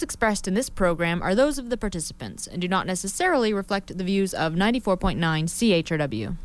[0.00, 3.98] views expressed in this program are those of the participants and do not necessarily reflect
[3.98, 6.36] the views of 94.9 CHRW.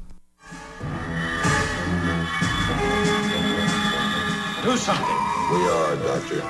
[4.64, 5.20] Do something.
[5.54, 6.42] We are, Doctor.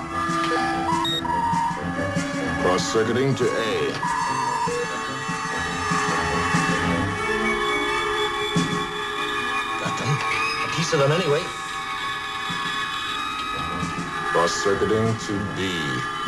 [2.63, 3.91] Cross-circuiting to A.
[9.79, 10.09] Got them.
[10.09, 11.43] A piece of them anyway.
[14.31, 16.24] Cross-circuiting to B.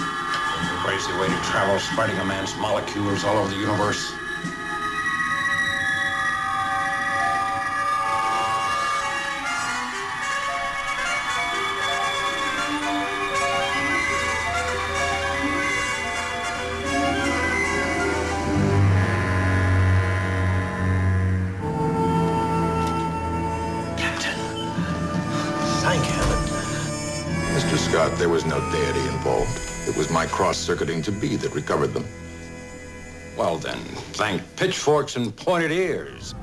[0.87, 4.13] Crazy way to travel, spreading a man's molecules all over the universe.
[23.97, 24.39] Captain.
[25.83, 26.37] Thank heaven.
[27.57, 27.77] Mr.
[27.77, 28.96] Scott, there was no deity involved.
[28.96, 28.96] It was
[30.17, 32.03] my cross-circuiting to B that recovered them.
[33.37, 33.77] Well then,
[34.17, 36.33] thank pitchforks and pointed ears.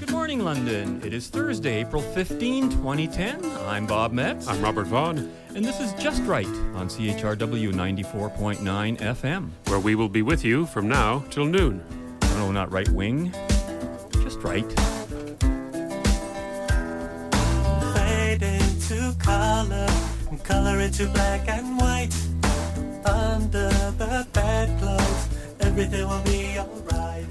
[0.00, 1.02] Good morning, London.
[1.04, 3.44] It is Thursday, April 15, 2010.
[3.66, 4.48] I'm Bob Metz.
[4.48, 9.50] I'm Robert Vaughn, And this is Just Right on CHRW 94.9 FM.
[9.66, 11.84] where we will be with you from now till noon.
[12.38, 13.34] No, not right wing.
[14.22, 14.89] Just right.
[19.60, 19.86] Color
[20.30, 22.14] and color into black and white.
[23.04, 25.28] Under the bedclothes,
[25.60, 27.26] everything will be alright.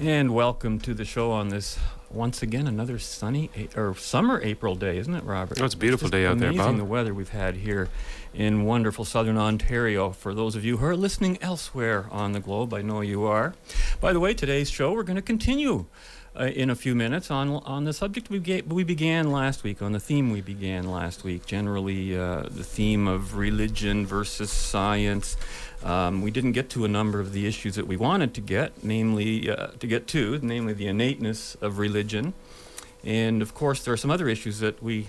[0.00, 1.78] And welcome to the show on this,
[2.10, 5.60] once again, another sunny or summer April day, isn't it, Robert?
[5.60, 6.78] Oh, it's a beautiful just day out there, Amazing Bob.
[6.78, 7.88] the weather we've had here
[8.34, 10.10] in wonderful southern Ontario.
[10.10, 13.54] For those of you who are listening elsewhere on the globe, I know you are.
[14.00, 15.86] By the way, today's show, we're going to continue
[16.38, 19.92] uh, in a few minutes on on the subject we, we began last week, on
[19.92, 21.46] the theme we began last week.
[21.46, 25.36] Generally, uh, the theme of religion versus science.
[25.84, 28.72] Um, we didn't get to a number of the issues that we wanted to get,
[28.82, 32.34] namely uh, to get to, namely the innateness of religion,
[33.04, 35.06] and of course there are some other issues that we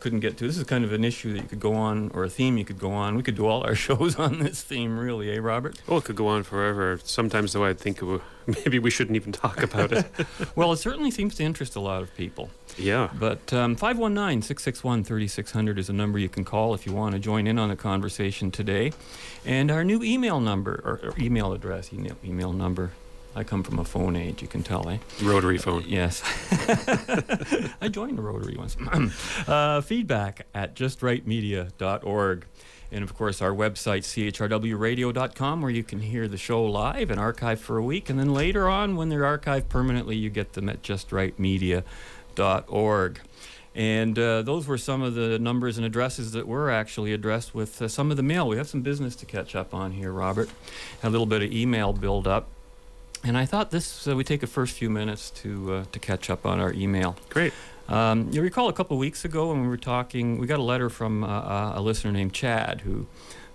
[0.00, 0.46] couldn't get to.
[0.46, 2.64] This is kind of an issue that you could go on, or a theme you
[2.64, 3.16] could go on.
[3.16, 5.80] We could do all our shows on this theme, really, eh, Robert?
[5.88, 6.98] Oh, it could go on forever.
[7.04, 10.06] Sometimes, though, I think it w- maybe we shouldn't even talk about it.
[10.56, 12.50] well, it certainly seems to interest a lot of people.
[12.76, 13.10] yeah.
[13.18, 17.18] But um, 519 661 3600 is a number you can call if you want to
[17.18, 18.92] join in on the conversation today.
[19.44, 22.92] And our new email number, or, or email address, email, email number.
[23.34, 24.98] I come from a phone age, you can tell, eh?
[25.22, 25.84] Rotary phone.
[25.86, 26.22] Yes.
[27.80, 28.76] I joined the Rotary once.
[29.48, 32.46] uh, feedback at justrightmedia.org.
[32.90, 37.60] And of course, our website, chrwradio.com, where you can hear the show live and archive
[37.60, 38.08] for a week.
[38.08, 43.20] And then later on, when they're archived permanently, you get them at justrightmedia.org.
[43.74, 47.82] And uh, those were some of the numbers and addresses that were actually addressed with
[47.82, 48.48] uh, some of the mail.
[48.48, 50.48] We have some business to catch up on here, Robert.
[51.02, 52.48] A little bit of email build up.
[53.24, 56.30] And I thought this uh, we take the first few minutes to uh, to catch
[56.30, 57.16] up on our email.
[57.30, 57.52] Great.
[57.88, 60.62] Um, you recall a couple of weeks ago when we were talking, we got a
[60.62, 63.06] letter from uh, uh, a listener named Chad who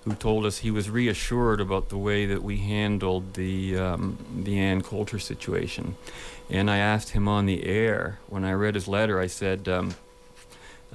[0.03, 4.59] who told us he was reassured about the way that we handled the um, the
[4.59, 5.95] Ann Coulter situation.
[6.50, 9.19] And I asked him on the air when I read his letter.
[9.19, 9.68] I said.
[9.68, 9.95] Um,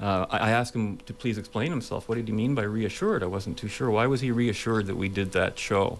[0.01, 2.07] uh, I asked him to please explain himself.
[2.07, 3.21] What did he mean by reassured?
[3.21, 3.91] I wasn't too sure.
[3.91, 5.99] Why was he reassured that we did that show?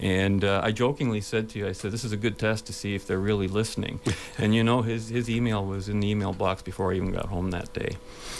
[0.00, 2.72] And uh, I jokingly said to you, I said, this is a good test to
[2.72, 4.00] see if they're really listening.
[4.38, 7.26] and you know, his, his email was in the email box before I even got
[7.26, 7.96] home that day.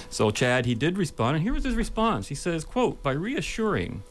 [0.08, 2.28] So Chad, he did respond, and here was his response.
[2.28, 4.02] He says, quote, by reassuring,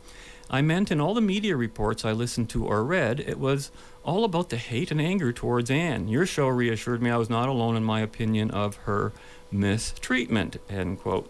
[0.51, 3.71] I meant in all the media reports I listened to or read, it was
[4.03, 6.07] all about the hate and anger towards Anne.
[6.07, 9.11] Your show reassured me I was not alone in my opinion of her
[9.51, 11.25] mistreatment, end quote.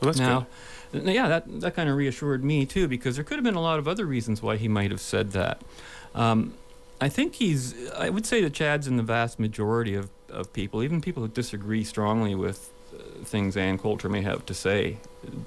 [0.00, 0.46] Well, that's now, good.
[0.92, 3.78] Yeah, that, that kind of reassured me too, because there could have been a lot
[3.78, 5.60] of other reasons why he might have said that.
[6.14, 6.54] Um,
[7.00, 10.82] I think he's, I would say that Chad's in the vast majority of, of people,
[10.82, 14.98] even people who disagree strongly with uh, things Ann Coulter may have to say,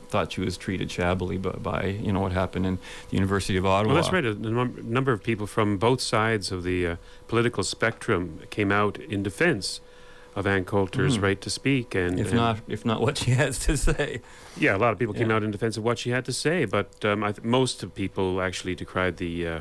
[0.10, 2.78] thought she was treated shabbily by, by you know, what happened in
[3.10, 3.94] the University of Ottawa.
[3.94, 4.24] Well, that's right.
[4.24, 6.96] A num- number of people from both sides of the uh,
[7.28, 9.82] political spectrum came out in defense
[10.36, 11.24] of Ann Coulter's Mhm.
[11.24, 14.22] right to speak, and If and- not, if not what she has to say.
[14.58, 16.66] yeah, a lot of people came out in defense of what she had to say.
[16.66, 19.60] But um, I th- most of people actually decried the uh,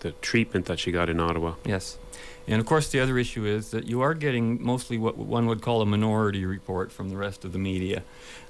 [0.00, 1.54] the treatment that she got in Ottawa.
[1.64, 1.98] Yes.
[2.46, 5.60] And of course, the other issue is that you are getting mostly what one would
[5.60, 8.02] call a minority report from the rest of the media.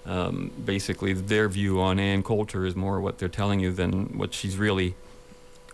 [0.06, 4.32] Um, basically, their view on Ann Coulter is more what they're telling you than what
[4.34, 4.94] she's really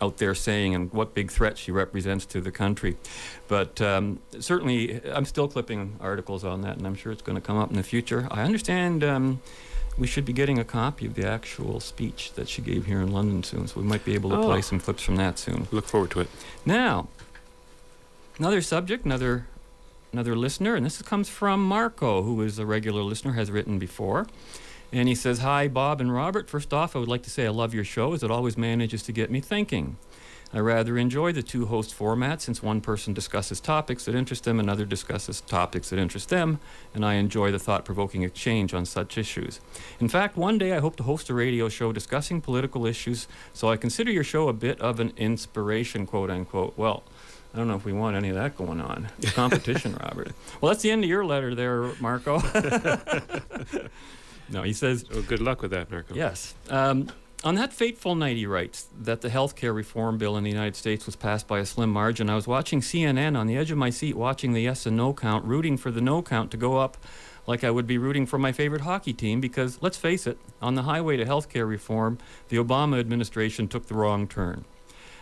[0.03, 2.97] out there saying and what big threat she represents to the country.
[3.49, 7.47] But um, certainly, I'm still clipping articles on that, and I'm sure it's going to
[7.47, 8.27] come up in the future.
[8.31, 9.41] I understand um,
[9.97, 13.13] we should be getting a copy of the actual speech that she gave here in
[13.13, 14.45] London soon, so we might be able to Oh.
[14.45, 15.69] play some clips from that soon.
[15.71, 16.29] Look forward to it.
[16.67, 17.09] Now,
[18.39, 19.47] another subject, another
[20.13, 24.27] another listener, and this comes from Marco, who is a regular listener, has written before.
[24.95, 26.49] And he says, Hi, Bob and Robert.
[26.49, 29.03] First off, I would like to say I love your show as it always manages
[29.03, 29.97] to get me thinking.
[30.53, 34.61] I rather enjoy the two host format since one person discusses topics that interest them,
[34.61, 36.61] another discusses topics that interest them,
[36.95, 39.59] and I enjoy the thought provoking exchange on such issues.
[39.99, 43.69] In fact, one day I hope to host a radio show discussing political issues, so
[43.69, 46.75] I consider your show a bit of an inspiration, quote unquote.
[46.77, 47.03] Well,
[47.53, 49.09] I don't know if we want any of that going on.
[49.33, 50.31] Competition, Robert.
[50.61, 52.39] Well, that's the end of your letter there, Marco.
[54.49, 56.15] no, he says, Oh, good luck with that, Marco.
[56.15, 56.55] Yes.
[56.69, 57.11] Um,
[57.43, 60.77] on that fateful night, he writes that the health care reform bill in the United
[60.77, 62.31] States was passed by a slim margin.
[62.31, 65.13] I was watching CNN on the edge of my seat, watching the yes and no
[65.13, 66.97] count, rooting for the no count to go up
[67.47, 70.75] like I would be rooting for my favorite hockey team because, let's face it, on
[70.75, 72.19] the highway to health care reform,
[72.49, 74.65] the Obama administration took the wrong turn.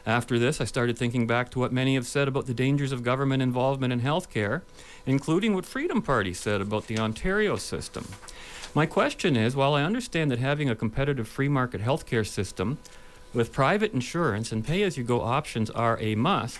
[0.05, 3.05] After this, I started thinking back to what many have said about the dangers of
[3.05, 4.63] government involvement in healthcare,
[5.07, 8.07] including what Freedom Party said about the Ontario system.
[8.75, 12.79] My question is while I understand that having a competitive free market healthcare system
[13.35, 16.59] with private insurance and pay as you go options are a must,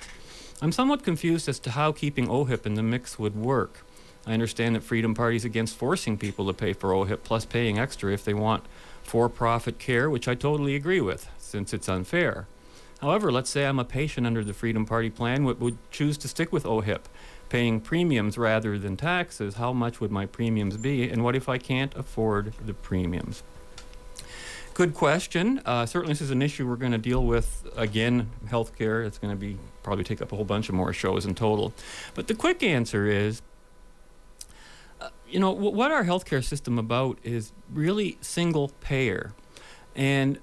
[0.61, 3.87] I'm somewhat confused as to how keeping OHIP in the mix would work.
[4.27, 7.79] I understand that Freedom Party is against forcing people to pay for OHIP plus paying
[7.79, 8.65] extra if they want
[9.03, 12.47] for profit care, which I totally agree with, since it's unfair.
[13.01, 16.29] However, let's say I'm a patient under the Freedom Party plan would, would choose to
[16.29, 17.09] stick with OHIP,
[17.53, 19.57] paying premiums rather than taxes.
[19.57, 21.11] How much would my premiums be?
[21.11, 23.43] And what if I can't afford the premiums?
[24.73, 25.61] Good question.
[25.67, 28.31] Uh, certainly, this is an issue we're going to deal with again.
[28.47, 29.07] Healthcare.
[29.07, 31.75] It's going to be probably take up a whole bunch of more shows in total.
[32.15, 33.43] But the quick answer is,
[35.03, 39.35] uh, you know, what our healthcare system about is really single payer,
[39.95, 40.39] and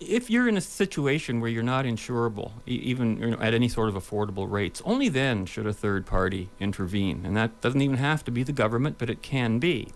[0.00, 3.88] if you're in a situation where you're not insurable, even you know, at any sort
[3.88, 7.22] of affordable rates, only then should a third party intervene.
[7.24, 9.88] And that doesn't even have to be the government, but it can be.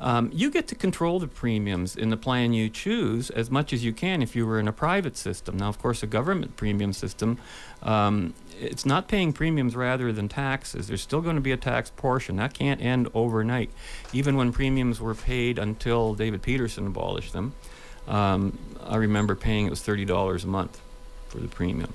[0.00, 3.84] Um, you get to control the premiums in the plan you choose as much as
[3.84, 5.58] you can if you were in a private system.
[5.58, 7.36] Now, of course, a government premium system,
[7.82, 10.88] um, it's not paying premiums rather than taxes.
[10.88, 12.36] There's still going to be a tax portion.
[12.36, 13.70] That can't end overnight.
[14.14, 17.54] Even when premiums were paid until David Peterson abolished them,
[18.10, 20.80] um, I remember paying it was thirty dollars a month
[21.28, 21.94] for the premium,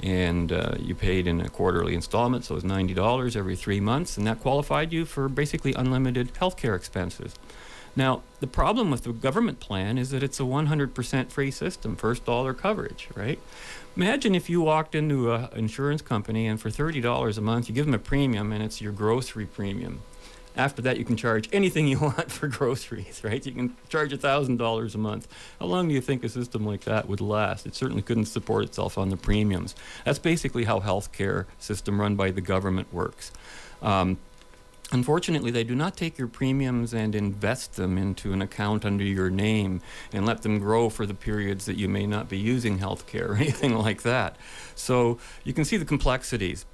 [0.00, 3.80] and uh, you paid in a quarterly installment, so it was ninety dollars every three
[3.80, 7.34] months, and that qualified you for basically unlimited health care expenses.
[7.96, 12.24] Now, the problem with the government plan is that it's a 100% free system, first
[12.24, 13.40] dollar coverage, right?
[13.96, 17.86] Imagine if you walked into an insurance company and for $30 a month, you give
[17.86, 20.02] them a premium and it's your grocery premium.
[20.58, 23.44] After that, you can charge anything you want for groceries, right?
[23.46, 25.28] You can charge $1,000 a month.
[25.60, 27.64] How long do you think a system like that would last?
[27.64, 29.76] It certainly couldn't support itself on the premiums.
[30.04, 33.30] That's basically how healthcare system run by the government works.
[33.80, 34.18] Um,
[34.90, 39.28] Unfortunately, they do not take your premiums and invest them into an account under your
[39.28, 39.82] name
[40.14, 43.34] and let them grow for the periods that you may not be using healthcare or
[43.36, 44.36] anything like that.
[44.74, 46.64] So you can see the complexities.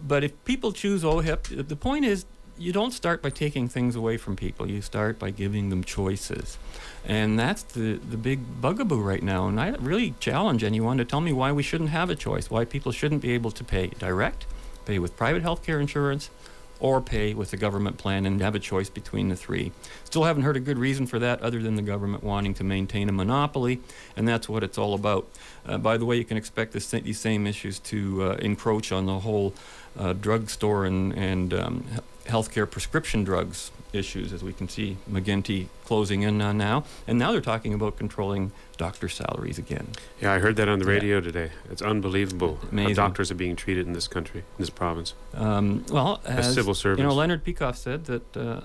[0.00, 2.24] But if people choose OHIP, the point is
[2.58, 4.70] you don't start by taking things away from people.
[4.70, 6.58] You start by giving them choices.
[7.04, 9.46] And that's the, the big bugaboo right now.
[9.46, 12.64] And I really challenge anyone to tell me why we shouldn't have a choice, why
[12.64, 14.46] people shouldn't be able to pay direct,
[14.84, 16.30] pay with private health care insurance,
[16.78, 19.72] or pay with the government plan and have a choice between the three.
[20.04, 23.08] Still haven't heard a good reason for that other than the government wanting to maintain
[23.08, 23.80] a monopoly,
[24.14, 25.26] and that's what it's all about.
[25.64, 29.06] Uh, by the way, you can expect this, these same issues to uh, encroach on
[29.06, 29.54] the whole
[29.98, 31.84] uh, drugstore and, and um,
[32.26, 36.84] healthcare prescription drugs issues, as we can see McGuinty closing in on now.
[37.06, 39.88] And now they're talking about controlling doctor salaries again.
[40.20, 40.90] Yeah, I heard that on the Yeah.
[40.92, 41.50] radio today.
[41.70, 42.96] It's unbelievable Amazing.
[42.96, 45.14] how doctors are being treated in this country, in this province.
[45.34, 47.14] Um, well, As as civil You know.
[47.14, 48.60] Leonard Peikoff said that uh,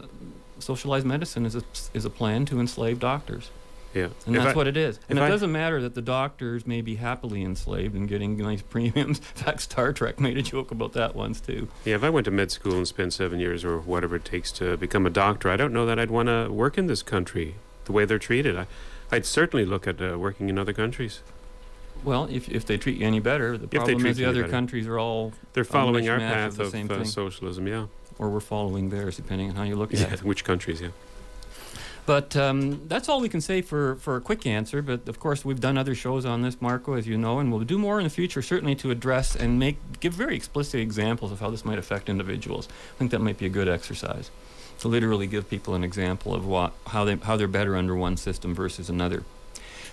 [0.59, 1.63] socialized medicine is a,
[1.93, 3.49] is a plan to enslave doctors.
[3.93, 4.07] Yeah.
[4.25, 4.99] And If that's I- what it is.
[5.09, 8.61] And it I- doesn't matter that the doctors may be happily enslaved and getting nice
[8.61, 9.17] premiums.
[9.35, 11.67] In fact, Star Trek made a joke about that once, too.
[11.83, 14.51] Yeah, if I went to med school and spent seven years or whatever it takes
[14.53, 17.55] to become a doctor, I don't know that I'd want to work in this country
[17.85, 18.55] the way they're treated.
[18.57, 18.67] I,
[19.11, 21.21] I'd certainly look at uh, working in other countries.
[22.03, 24.51] Well, if, if they treat you any better, the problem is the other better.
[24.51, 27.87] countries are all, They're following our of path the of, uh, socialism, yeah.
[28.17, 30.23] or we're following theirs, depending on how you look at Yeah, it.
[30.23, 30.87] which countries, yeah.
[32.05, 34.81] But um, that's all we can say for, for a quick answer.
[34.81, 37.61] But of course, we've done other shows on this, Marco, as you know, and we'll
[37.61, 41.39] do more in the future, certainly to address and make give very explicit examples of
[41.39, 42.67] how this might affect individuals.
[42.95, 44.31] I think that might be a good exercise
[44.79, 48.17] to literally give people an example of what how they how they're better under one
[48.17, 49.23] system versus another.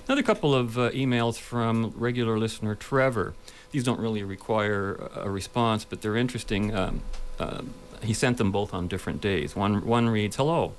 [0.07, 3.35] Another couple of uh, emails from regular listener Trevor.
[3.71, 6.75] These don't really require a response, but they're interesting.
[6.75, 7.03] Um,
[7.39, 7.61] uh,
[8.03, 9.55] he sent them both on different days.
[9.55, 10.73] One one reads, "Hello."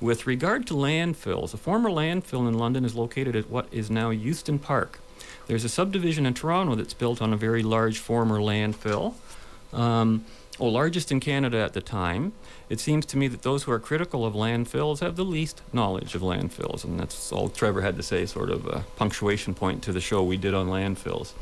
[0.00, 4.10] With regard to landfills, a former landfill in London is located at what is now
[4.10, 5.00] Euston Park.
[5.48, 9.14] There's a subdivision in Toronto that's built on a very large former landfill,
[9.72, 10.24] um,
[10.60, 12.32] oh, largest in Canada at the time.
[12.68, 16.14] It seems to me that those who are critical of landfills have the least knowledge
[16.14, 19.92] of landfills, and that's all Trevor had to say, sort of a punctuation point to
[19.92, 21.32] the show we did on landfills,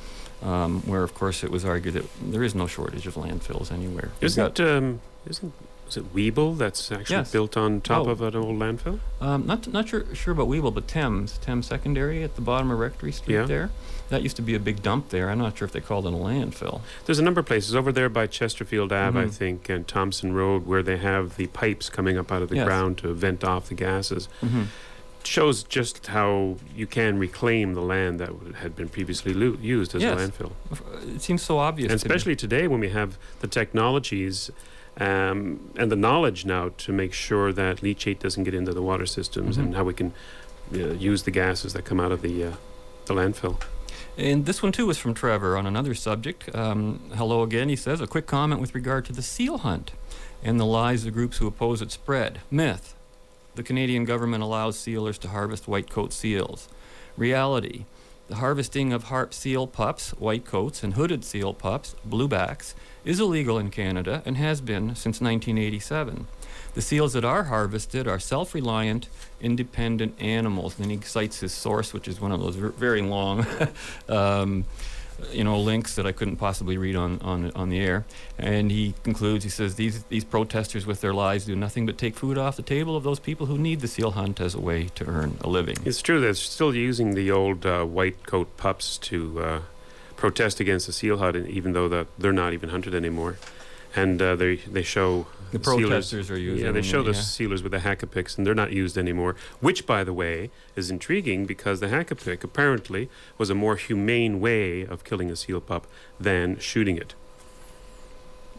[0.43, 4.13] um, where, of course, it was argued that there is no shortage of landfills anywhere.
[4.21, 5.53] Isn't um, isn't
[5.89, 7.31] is it Wheable that's actually Yes.
[7.33, 8.11] built on top Oh.
[8.11, 8.99] of an old landfill?
[9.21, 12.79] Um, not not sure sure about Wheable, but Thames, Thames Secondary at the bottom of
[12.79, 13.45] Rectory Street Yeah.
[13.45, 13.71] there.
[14.09, 15.31] That used to be a big dump there.
[15.31, 16.81] I'm not sure if they called it a landfill.
[17.07, 19.33] There's a number of places over there by Chesterfield Ave, I Mhm.
[19.33, 22.67] think, and Thompson Road, where they have the pipes coming up out of the Yes.
[22.67, 24.29] ground to vent off the gases.
[24.41, 24.65] hmm
[25.25, 30.03] Shows just how you can reclaim the land that had been previously lo- used as
[30.03, 30.21] Yes.
[30.21, 30.53] a landfill.
[31.17, 31.91] It seems so obvious.
[31.91, 32.15] and to me.
[32.15, 34.53] especially today when we have the technologies
[34.99, 39.07] um, and the knowledge now to make sure that leachate doesn't get into the water
[39.07, 39.61] systems Mhm.
[39.63, 40.13] and how we can
[40.75, 42.53] uh, use the gases that come out of the uh,
[43.07, 43.61] the landfill.
[44.19, 46.55] And this one too was from Trevor on another subject.
[46.55, 48.01] Um, hello again, he says.
[48.01, 49.93] A quick comment with regard to the seal hunt
[50.43, 52.41] and the lies the groups who oppose it spread.
[52.51, 52.95] Myth.
[53.55, 56.69] The Canadian government allows sealers to harvest white coat seals.
[57.17, 57.85] Reality.
[58.29, 62.75] The harvesting of harp seal pups, white coats, and hooded seal pups, bluebacks,
[63.07, 66.27] is illegal in Canada and has been since 1987.
[66.75, 69.09] The seals that are harvested are self reliant,
[69.41, 70.77] independent animals.
[70.77, 73.47] And then he cites his source, which is one of those very long
[74.11, 74.67] um,
[75.33, 78.05] you know, links that I couldn't possibly read on, on, on the air.
[78.39, 82.17] And he concludes, he says, these, these protesters with their lives do nothing but take
[82.17, 84.89] food off the table of those people who need the seal hunt as a way
[84.97, 85.77] to earn a living.
[85.85, 89.61] It's true they're still using the old uh, white coat pups to uh,
[90.17, 93.37] protest against the seal hunt, even though that they're not even hunted anymore.
[93.95, 97.21] And uh, they they show The sealers- protesters are using Yeah, they show the yeah.
[97.21, 99.37] sealers with the hakapiks, and they're not used anymore.
[99.61, 103.09] Which, by the way, is intriguing because the hakapik apparently
[103.39, 105.87] was a more humane way of killing a seal pup
[106.21, 107.15] than shooting it.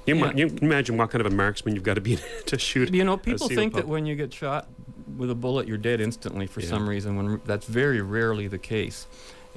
[0.07, 0.21] You, Yeah.
[0.25, 2.93] ma- you can imagine what kind of a marksman you've got to be to shoot.
[2.93, 3.81] You know, people think pup.
[3.81, 4.67] that when you get shot
[5.17, 6.69] with a bullet, you're dead instantly for Yeah.
[6.69, 9.05] some reason, when r- that's very rarely the case.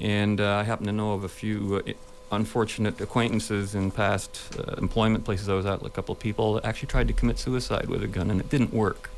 [0.01, 1.93] And uh, I happen to know of a few uh,
[2.33, 6.65] unfortunate acquaintances in past uh, employment places I was at, a couple of people that
[6.65, 9.11] actually tried to commit suicide with a gun, and it didn't work.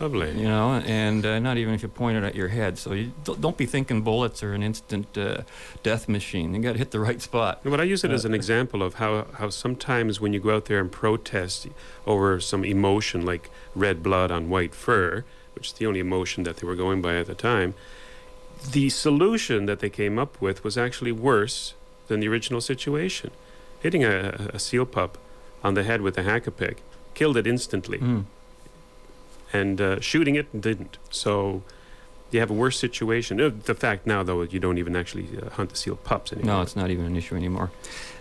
[0.00, 0.30] Lovely.
[0.32, 2.76] You know, and uh, not even if you point it at your head.
[2.76, 5.42] So you don't, don't be thinking bullets are an instant uh,
[5.82, 6.54] death machine.
[6.54, 7.64] You got to hit the right spot.
[7.64, 10.40] No, But I use it as Uh, an example of how, how sometimes when you
[10.40, 11.68] go out there and protest
[12.06, 16.58] over some emotion like red blood on white fur, which is the only emotion that
[16.58, 17.72] they were going by at the time,
[18.72, 21.74] the solution that they came up with was actually worse
[22.08, 23.30] than the original situation.
[23.80, 25.18] Hitting a, a seal pup
[25.62, 26.76] on the head with a hakapik
[27.14, 28.24] killed it instantly, Mm.
[29.52, 30.98] and uh, shooting it didn't.
[31.10, 31.62] So
[32.30, 33.40] you have a worse situation.
[33.40, 36.56] Uh, The fact now, though, you don't even actually uh, hunt the seal pups anymore.
[36.56, 37.70] No, it's not even an issue anymore.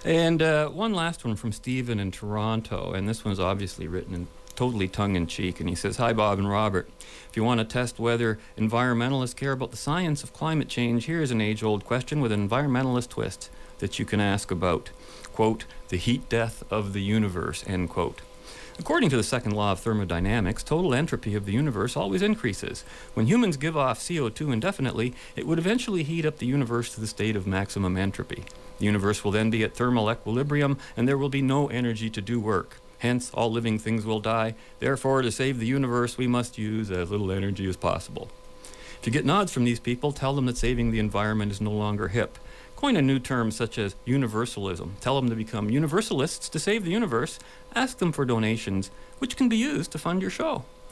[0.03, 4.27] And uh, one last one from Stephen in Toronto, and this one's obviously written in
[4.55, 5.59] totally tongue in cheek.
[5.59, 6.87] And he says, Hi, Bob and Robert.
[7.35, 11.31] If you want to test whether environmentalists care about the science of climate change, here's
[11.31, 13.49] an age old question with an environmentalist twist
[13.79, 14.91] that you can ask about.
[15.33, 18.21] Quote, the heat death of the universe, end quote.
[18.79, 22.85] According to the second law of thermodynamics, total entropy of the universe always increases.
[23.15, 27.05] When humans give off CO2 indefinitely, it would eventually heat up the universe to the
[27.05, 28.45] state of maximum entropy.
[28.79, 32.21] The universe will then be at thermal equilibrium, and there will be no energy to
[32.21, 32.77] do work.
[32.99, 34.55] Hence, all living things will die.
[34.79, 38.29] Therefore, to save the universe, we must use as little energy as possible.
[38.99, 41.71] If you get nods from these people, tell them that saving the environment is no
[41.71, 42.37] longer hip.
[42.75, 44.95] Coin a new term such as universalism.
[44.99, 47.39] Tell them to become universalists to save the universe.
[47.73, 50.65] Ask them for donations, which can be used to fund your show.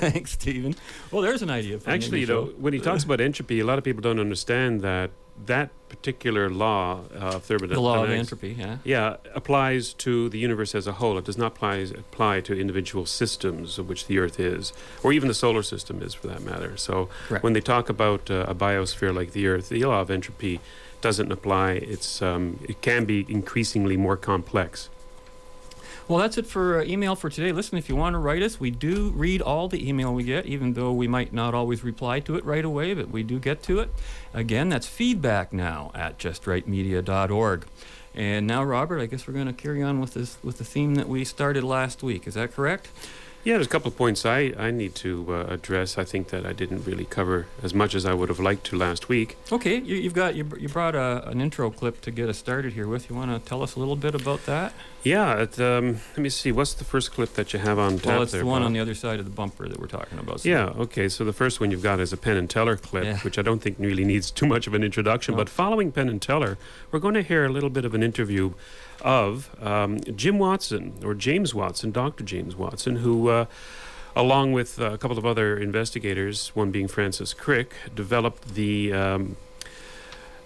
[0.00, 0.74] Thanks, Stephen.
[1.10, 1.78] Well, there's an idea.
[1.78, 4.80] For Actually, you know, when he talks about entropy, a lot of people don't understand
[4.82, 5.10] that
[5.46, 8.78] that particular law of thermodynamics, the law of entropy, yeah.
[8.84, 11.18] yeah, applies to the universe as a whole.
[11.18, 15.28] It does not apply, apply to individual systems, of which the Earth is, or even
[15.28, 16.76] the solar system is, for that matter.
[16.76, 17.42] So, Correct.
[17.42, 20.60] when they talk about uh, a biosphere like the Earth, the law of entropy
[21.00, 21.72] doesn't apply.
[21.72, 24.90] It's um, it can be increasingly more complex.
[26.10, 27.52] Well, that's it for uh, email for today.
[27.52, 30.44] Listen, if you want to write us, we do read all the email we get,
[30.44, 33.62] even though we might not always reply to it right away, but we do get
[33.62, 33.90] to it.
[34.34, 37.64] Again, that's feedback now at justrightmedia.org.
[38.12, 40.96] And now, Robert, I guess we're going to carry on with this with the theme
[40.96, 42.26] that we started last week.
[42.26, 42.88] Is that correct?
[43.42, 45.96] Yeah, there's a couple of points I, I need to uh, address.
[45.96, 48.76] I think that I didn't really cover as much as I would have liked to
[48.76, 49.38] last week.
[49.50, 52.74] Okay, you, you've got you, you brought a, an intro clip to get us started
[52.74, 53.08] here with.
[53.08, 54.74] You want to tell us a little bit about that?
[55.02, 56.52] Yeah, it, um, let me see.
[56.52, 58.66] What's the first clip that you have on tap Well, it's there, the one Bob?
[58.66, 60.42] on the other side of the bumper that we're talking about.
[60.42, 61.08] So Yeah, okay.
[61.08, 63.16] So the first one you've got is a Penn and Teller clip, Yeah.
[63.20, 65.32] which I don't think really needs too much of an introduction.
[65.32, 65.38] No.
[65.38, 66.58] But following Penn and Teller,
[66.92, 68.52] we're going to hear a little bit of an interview
[69.02, 72.24] of um, Jim Watson, or James Watson, Dr.
[72.24, 73.44] James Watson, who, uh,
[74.14, 79.36] along with a couple of other investigators, one being Francis Crick, developed the um,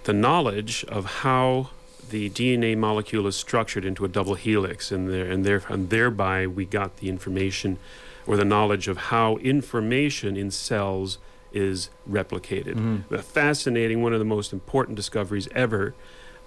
[0.04, 1.70] the knowledge of how
[2.10, 6.46] the DNA molecule is structured into a double helix, and there and there and thereby
[6.46, 7.78] we got the information
[8.26, 11.18] or the knowledge of how information in cells
[11.52, 13.04] is replicated.
[13.10, 15.94] A fascinating, one of the most important discoveries ever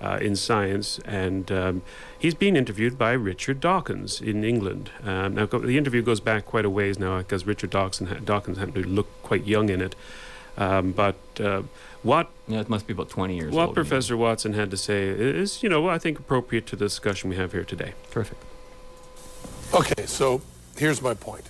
[0.01, 1.82] uh, in science, and um,
[2.18, 4.92] he's being interviewed by Richard Dawkins in England.
[5.04, 8.58] Um, now, the interview goes back quite a ways now because Richard Dawkins, ha- Dawkins
[8.58, 9.96] happened to look quite young in it.
[10.58, 11.63] Um, but uh,
[12.01, 13.70] what yeah, it must be about 20 years what old.
[13.75, 13.88] maybe.
[13.88, 17.36] Professor Watson had to say is, you know, I think appropriate to the discussion we
[17.36, 17.94] have here today.
[18.10, 18.38] Terrific.
[19.74, 20.42] Okay, so
[20.77, 21.44] here's my point.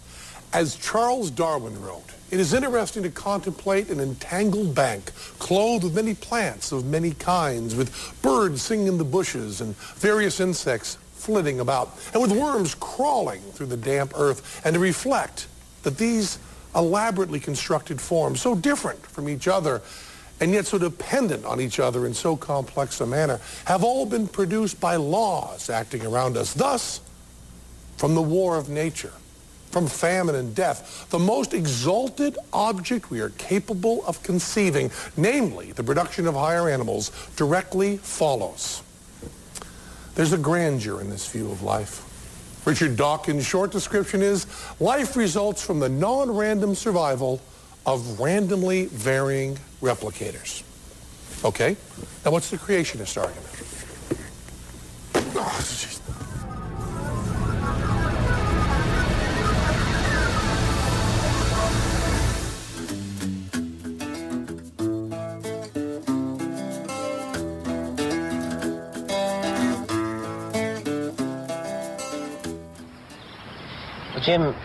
[0.51, 6.13] As Charles Darwin wrote, it is interesting to contemplate an entangled bank clothed with many
[6.13, 11.97] plants of many kinds, with birds singing in the bushes and various insects flitting about,
[12.13, 15.47] and with worms crawling through the damp earth, and to reflect
[15.83, 16.39] that these
[16.75, 19.81] elaborately constructed forms, so different from each other,
[20.39, 24.27] and yet so dependent on each other in so complex a manner, have all been
[24.27, 26.53] produced by laws acting around us.
[26.53, 27.01] Thus,
[27.97, 29.13] from the war of nature,
[29.71, 35.83] from famine and death, the most exalted object we are capable of conceiving, namely the
[35.83, 38.81] production of higher animals, directly follows.
[40.15, 42.03] There's a grandeur in this view of life.
[42.65, 44.45] Richard Dawkins' short description is,
[44.79, 47.39] life results from the non-random survival
[47.85, 50.63] of randomly varying replicators.
[51.45, 51.77] Okay,
[52.25, 53.47] now what's the creationist argument?
[55.39, 55.96] Oh,
[74.19, 74.25] jeez.
[74.25, 74.55] Jim,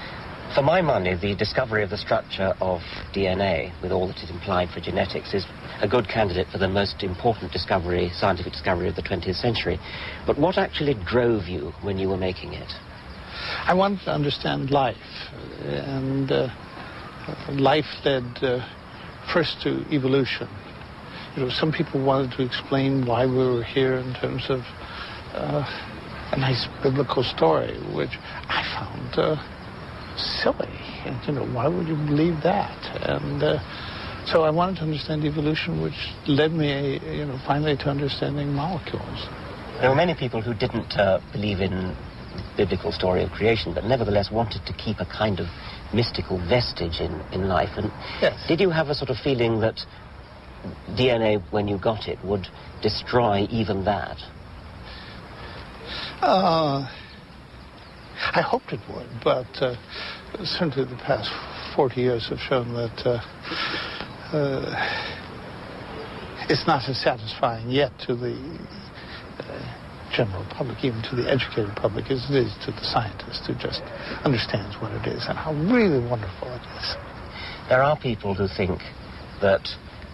[0.55, 2.81] for my money, the discovery of the structure of
[3.15, 5.47] DNA, with all that it implied for genetics, is
[5.81, 9.79] a good candidate for the most important discovery, scientific discovery of the 20th century.
[10.27, 12.71] But what actually drove you when you were making it?
[13.67, 14.97] I wanted to understand life,
[15.63, 16.49] and uh,
[17.53, 18.61] life led uh,
[19.33, 20.49] first to evolution.
[21.35, 24.61] You know, some people wanted to explain why we were here in terms of
[25.33, 25.65] uh,
[26.33, 28.11] a nice biblical story, which
[28.53, 29.37] I found uh,
[30.17, 30.77] silly.
[31.05, 32.79] And you know, why would you believe that?
[33.09, 35.97] And uh, so I wanted to understand evolution, which
[36.29, 39.27] led me, you know, finally to understanding molecules.
[39.81, 41.97] There were many people who didn't uh, believe in
[42.57, 45.47] biblical story of creation, but nevertheless wanted to keep a kind of
[45.93, 47.71] mystical vestige in, in life.
[47.77, 48.39] And Yes.
[48.47, 49.81] did you have a sort of feeling that
[50.97, 52.47] DNA, when you got it, would
[52.83, 54.19] destroy even that?
[56.21, 56.87] Uh,
[58.31, 59.75] I hoped it would, but uh,
[60.45, 61.29] certainly the past
[61.75, 63.19] 40 years have shown that uh,
[64.37, 64.73] uh,
[66.49, 68.39] it's not as satisfying yet to the
[69.43, 73.55] uh, general public, even to the educated public, as it is to the scientist who
[73.55, 73.83] just
[74.25, 76.95] understands what it is and how really wonderful it is.
[77.69, 78.81] There are people who think
[79.43, 79.67] that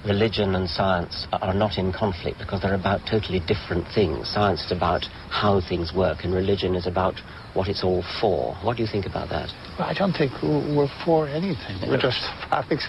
[0.06, 4.30] religion and science are not in conflict because they're about totally different things.
[4.30, 7.14] Science is about how things work, and religion is about
[7.58, 8.54] what it's all for.
[8.62, 9.50] What do you think about that?
[9.76, 11.82] Well, I don't think we're for anything.
[11.90, 12.86] We're just the products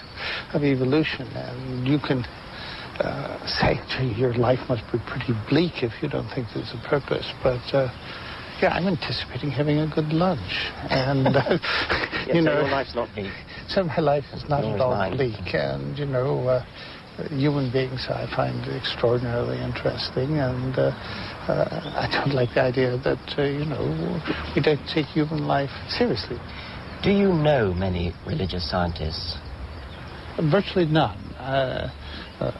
[0.54, 2.22] of evolution, and you can
[3.02, 3.82] uh, say,
[4.14, 7.26] your life must be pretty bleak if you don't think there's a purpose.
[7.42, 7.90] But uh,
[8.62, 10.54] yeah, I'm anticipating having a good lunch,
[10.86, 11.42] and uh,
[12.30, 13.32] Yes, you so know, your life's not bleak.
[13.68, 15.16] so my life is not Nor at all mine.
[15.16, 16.64] bleak, and you know, uh,
[17.30, 20.90] human beings I find extraordinarily interesting, and uh,
[21.48, 24.20] uh, I don't like the idea that uh, you know
[24.54, 26.38] we don't take human life seriously.
[27.02, 29.36] Do you know many religious scientists?
[30.50, 31.18] Virtually none.
[31.36, 31.90] Uh,
[32.40, 32.52] uh,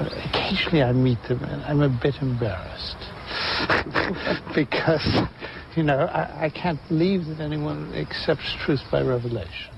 [0.00, 2.96] occasionally I meet them and I'm a bit embarrassed.
[4.54, 5.06] because,
[5.76, 9.77] you know, I, I can't believe that anyone accepts truth by revelation.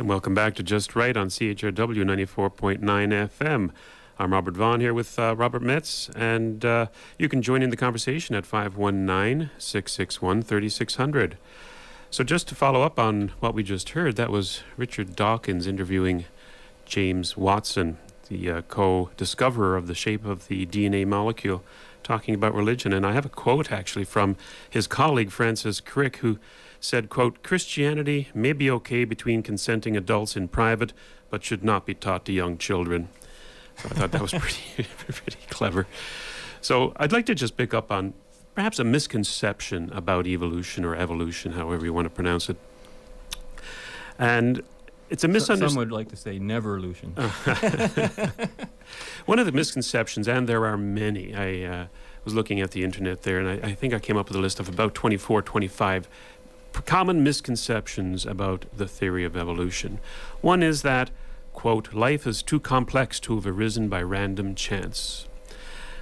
[0.00, 3.70] And welcome back to Just Right on CHRW 94.9 FM.
[4.18, 6.86] I'm Robert Vaughn here with uh, Robert Metz, and uh,
[7.18, 11.36] you can join in the conversation at 519 661 3600.
[12.10, 16.24] So, just to follow up on what we just heard, that was Richard Dawkins interviewing
[16.86, 17.98] James Watson,
[18.30, 21.62] the uh, co discoverer of the shape of the DNA molecule,
[22.02, 22.94] talking about religion.
[22.94, 24.38] And I have a quote actually from
[24.70, 26.38] his colleague Francis Crick, who
[26.80, 30.92] said, quote, Christianity may be okay between consenting adults in private,
[31.28, 33.08] but should not be taught to young children.
[33.76, 35.86] So I thought that was pretty, pretty clever.
[36.60, 38.14] So I'd like to just pick up on
[38.54, 42.56] perhaps a misconception about evolution or evolution, however you want to pronounce it.
[44.18, 44.62] And
[45.08, 45.68] it's a misunderstanding.
[45.70, 47.14] Some would like to say never neverlution.
[49.26, 51.86] One of the misconceptions, and there are many, I uh,
[52.24, 54.40] was looking at the internet there, and I, I, think I came up with a
[54.40, 56.08] list of about 24, 25
[56.72, 59.98] common misconceptions about the theory of evolution.
[60.40, 61.10] One is that,
[61.52, 65.26] quote, life is too complex to have arisen by random chance.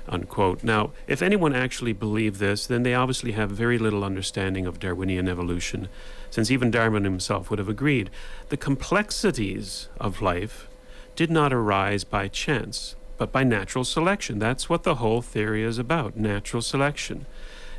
[0.09, 0.65] Unquote.
[0.65, 5.29] Now, if anyone actually believed this, then they obviously have very little understanding of Darwinian
[5.29, 5.89] evolution,
[6.31, 8.09] since even Darwin himself would have agreed.
[8.49, 10.67] The complexities of life
[11.15, 14.39] did not arise by chance, but by natural selection.
[14.39, 17.27] That's what the whole theory is about natural selection.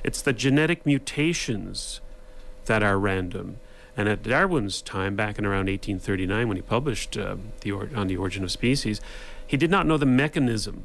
[0.03, 2.01] It's the genetic mutations
[2.69, 3.57] that are random.
[3.97, 8.07] And at Darwin's time, back in around 1839, when he published uh, the or- on
[8.07, 9.01] the origin of species,
[9.45, 10.83] he did not know the mechanism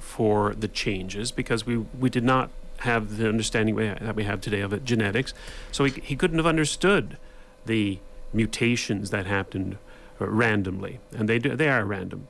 [0.00, 4.24] for the changes because we, we did not have the understanding we ha- that we
[4.24, 5.34] have today of it, genetics.
[5.70, 7.18] So he, he couldn't have understood
[7.66, 7.98] the
[8.32, 9.76] mutations that happened
[10.20, 12.26] uh, randomly, and they do, they are random.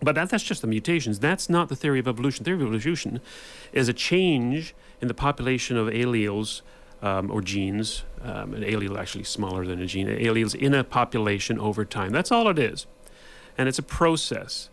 [0.00, 1.18] But that, that's just the mutations.
[1.18, 2.44] That's not the theory of evolution.
[2.44, 3.20] The theory of evolution
[3.72, 6.60] is a change in the population of alleles
[7.02, 8.04] um, or genes.
[8.22, 10.06] Um, an allele actually smaller than a gene.
[10.06, 12.12] Alleles in a population over time.
[12.12, 12.86] That's all it is,
[13.58, 14.70] and it's a process.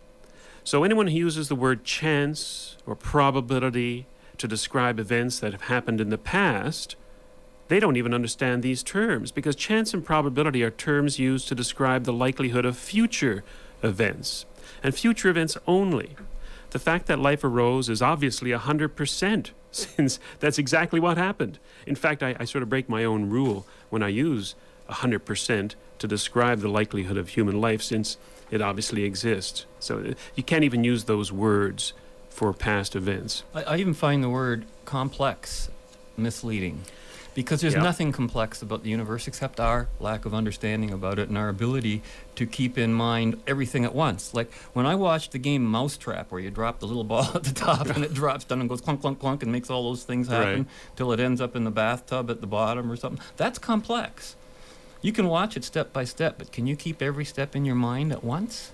[0.62, 4.06] So anyone who uses the word chance or probability
[4.38, 6.96] to describe events that have happened in the past,
[7.68, 12.04] they don't even understand these terms because chance and probability are terms used to describe
[12.04, 13.42] the likelihood of future
[13.82, 14.44] events
[14.82, 16.16] and future events only.
[16.70, 21.58] The fact that life arose is obviously 100% since that's exactly what happened.
[21.86, 24.54] In fact, I, I sort of break my own rule when I use
[24.88, 28.16] 100% to describe the likelihood of human life since
[28.50, 29.66] it obviously exists.
[29.78, 31.92] So uh, you can't even use those words
[32.28, 33.44] for past events.
[33.54, 35.70] I, I even find the word complex
[36.16, 36.82] misleading
[37.34, 41.38] because there's nothing complex about the universe except our lack of understanding about it and
[41.38, 42.02] our ability
[42.34, 44.34] to keep in mind everything at once.
[44.34, 47.54] Like when I watched the game Mousetrap, where you drop the little ball at the
[47.54, 50.28] top and it drops down and goes clunk, clunk, clunk and makes all those things
[50.28, 50.66] happen Right.
[50.96, 53.24] till it ends up in the bathtub at the bottom or something.
[53.36, 54.36] That's complex.
[55.02, 57.74] You can watch it step by step, but can you keep every step in your
[57.76, 58.70] mind at once?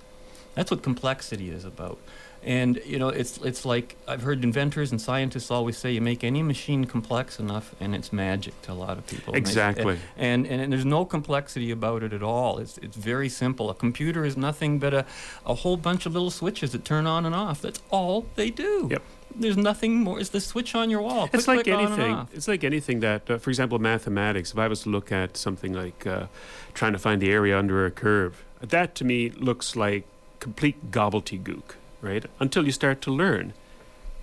[0.55, 1.99] That's what complexity is about.
[2.47, 6.23] And you know, it's it's like I've heard inventors and scientists always say, you make
[6.23, 9.35] any machine complex enough, and it's magic to a lot of people.
[9.35, 9.99] Exactly.
[10.17, 12.59] And, and and there's no complexity about it at all.
[12.59, 13.69] It's it's very simple.
[13.69, 15.05] A computer is nothing but a,
[15.45, 17.61] a whole bunch of little switches that turn on and off.
[17.61, 18.89] That's all they do.
[18.93, 19.03] Yep.
[19.35, 20.21] There's nothing more.
[20.21, 21.29] It's the switch on your wall.
[21.33, 22.29] It's Click, like on and anything.
[22.33, 24.53] It's like anything that, uh, for example, mathematics.
[24.53, 26.27] If I was to look at something like uh,
[26.75, 30.05] trying to find the area under a curve, that to me looks like
[30.41, 31.75] complete gobbledygook,
[32.07, 32.25] right?
[32.41, 33.53] Until you start to learn,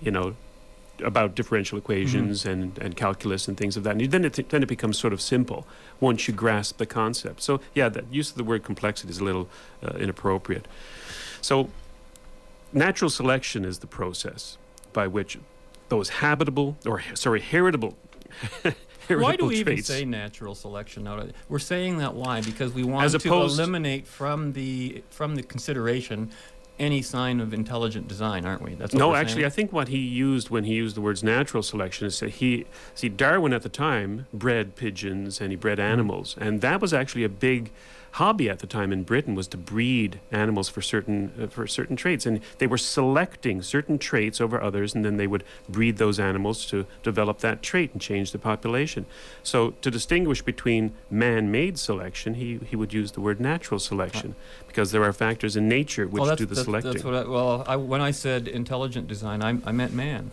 [0.00, 0.34] you know,
[1.02, 3.96] about differential equations and, and calculus and things of that.
[3.96, 5.66] And then it then it becomes sort of simple
[6.00, 7.42] once you grasp the concept.
[7.42, 9.48] So yeah, the use of the word complexity is a little
[9.82, 10.66] uh, inappropriate.
[11.40, 11.70] So
[12.72, 14.56] natural selection is the process
[14.92, 15.38] by which
[15.88, 17.96] those habitable or sorry heritable
[18.62, 21.04] heritable Why do we even say natural selection?
[21.04, 22.40] Now, we're saying that why?
[22.40, 26.30] Because we want to eliminate from the from the consideration
[26.78, 28.74] any sign of intelligent design, aren't we?
[28.74, 31.62] That's what no, actually, I think what he used when he used the words natural
[31.62, 36.36] selection is that he see Darwin at the time bred pigeons and he bred animals,
[36.38, 37.70] and that was actually a big
[38.14, 41.96] hobby at the time in Britain was to breed animals for certain uh, for certain
[41.96, 46.20] traits, and they were selecting certain traits over others, and then they would breed those
[46.20, 49.04] animals to develop that trait and change the population.
[49.42, 54.36] So to distinguish between man-made selection, he he would use the word natural selection
[54.68, 56.92] because there are factors in nature which do the that's selecting.
[56.92, 60.28] That's what I, well, I, when I said intelligent design, I, I meant man.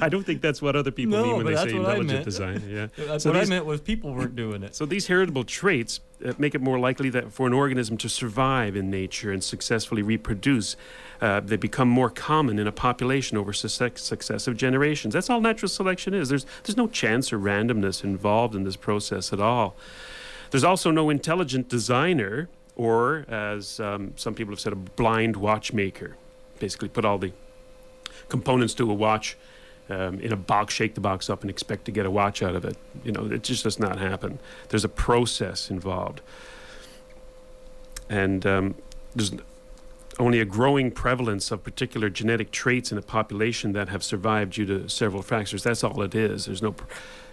[0.00, 2.62] I don't think that's what other people No, mean when they say intelligent design.
[2.68, 2.86] Yeah.
[3.06, 4.74] That's So what these- I meant was people weren't doing it.
[4.74, 8.76] So these heritable traits uh, make it more likely that for an organism to survive
[8.76, 10.76] in nature and successfully reproduce,
[11.22, 15.14] uh, they become more common in a population over success- successive generations.
[15.14, 16.28] That's all natural selection is.
[16.28, 19.76] There's there's no chance or randomness involved in this process at all.
[20.50, 26.16] There's also no intelligent designer, or as um, some people have said, a blind watchmaker.
[26.58, 27.32] Basically, put all the
[28.28, 29.38] components to a watch
[29.88, 32.54] um, in a box, shake the box up, and expect to get a watch out
[32.54, 32.76] of it.
[33.04, 34.38] You know, it just does not happen.
[34.68, 36.20] There's a process involved,
[38.08, 38.74] and um,
[39.14, 39.32] there's
[40.18, 44.66] only a growing prevalence of particular genetic traits in a population that have survived due
[44.66, 45.64] to several factors.
[45.64, 46.46] That's all it is.
[46.46, 46.84] There's no pr-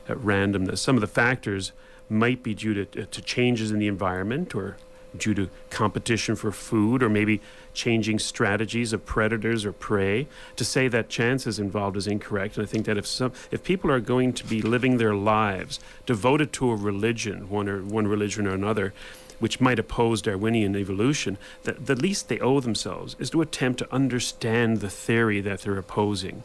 [0.10, 0.80] uh, randomness.
[0.80, 1.72] Some of the factors
[2.10, 4.78] might be due to, to changes in the environment or
[5.17, 7.41] due to competition for food or maybe
[7.74, 10.28] changing strategies of predators or prey.
[10.56, 12.58] To say that chance is involved is incorrect.
[12.58, 15.80] And I think that if some if people are going to be living their lives
[16.06, 18.93] devoted to a religion, one or one religion or another,
[19.39, 23.93] which might oppose Darwinian evolution, the, the least they owe themselves is to attempt to
[23.93, 26.43] understand the theory that they're opposing.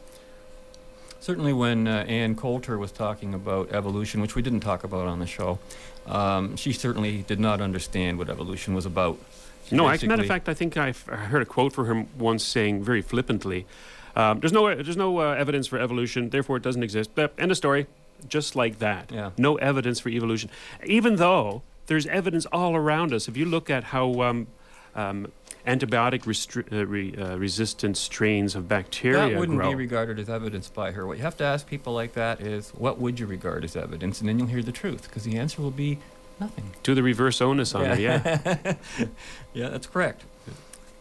[1.21, 5.19] Certainly, when uh, Ann Coulter was talking about evolution, which we didn't talk about on
[5.19, 5.59] the show,
[6.07, 9.19] um, she certainly did not understand what evolution was about.
[9.67, 12.09] She No, as a matter of fact, I think I've heard a quote from him
[12.19, 13.67] once saying very flippantly,
[14.15, 17.57] um, "There's no there's no uh, evidence for evolution, therefore it doesn't exist." End of
[17.57, 17.87] story.
[18.29, 19.13] Just like that.
[19.13, 19.31] Yeah.
[19.37, 20.49] No evidence for evolution,
[20.87, 23.29] even though there's evidence all around us.
[23.29, 24.47] If you look at how um,
[24.95, 25.33] um,
[25.67, 29.71] antibiotic restri- uh, re- uh, resistant strains of bacteria that wouldn't grow.
[29.71, 31.07] be regarded as evidence by her.
[31.07, 34.21] What you have to ask people like that is, what would you regard as evidence?
[34.21, 35.99] And then you'll hear the truth, because the answer will be
[36.39, 36.71] nothing.
[36.85, 38.75] to the reverse onus on it, yeah.
[39.55, 40.25] yeah, that's correct.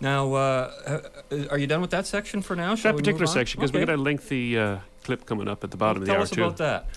[0.02, 1.00] Now, uh,
[1.32, 2.76] uh, are you done with that section for now?
[2.76, 3.34] Shall that we particular move on?
[3.34, 3.80] section, because Okay.
[3.80, 6.24] we got a lengthy uh, clip coming up at the bottom of the Tell hour
[6.24, 6.88] us about that.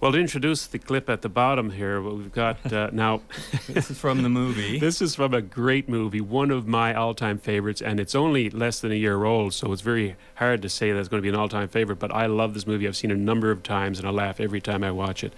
[0.00, 3.22] Well, to introduce the clip at the bottom here, we've got uh, now.
[3.68, 4.78] this is from the movie.
[4.88, 8.80] This is from a great movie, one of my all-time favorites, and it's only less
[8.80, 11.28] than a year old, so it's very hard to say that it's going to be
[11.28, 11.98] an all-time favorite.
[11.98, 12.86] But I love this movie.
[12.86, 15.32] I've seen it a number of times, and I laugh every time I watch it.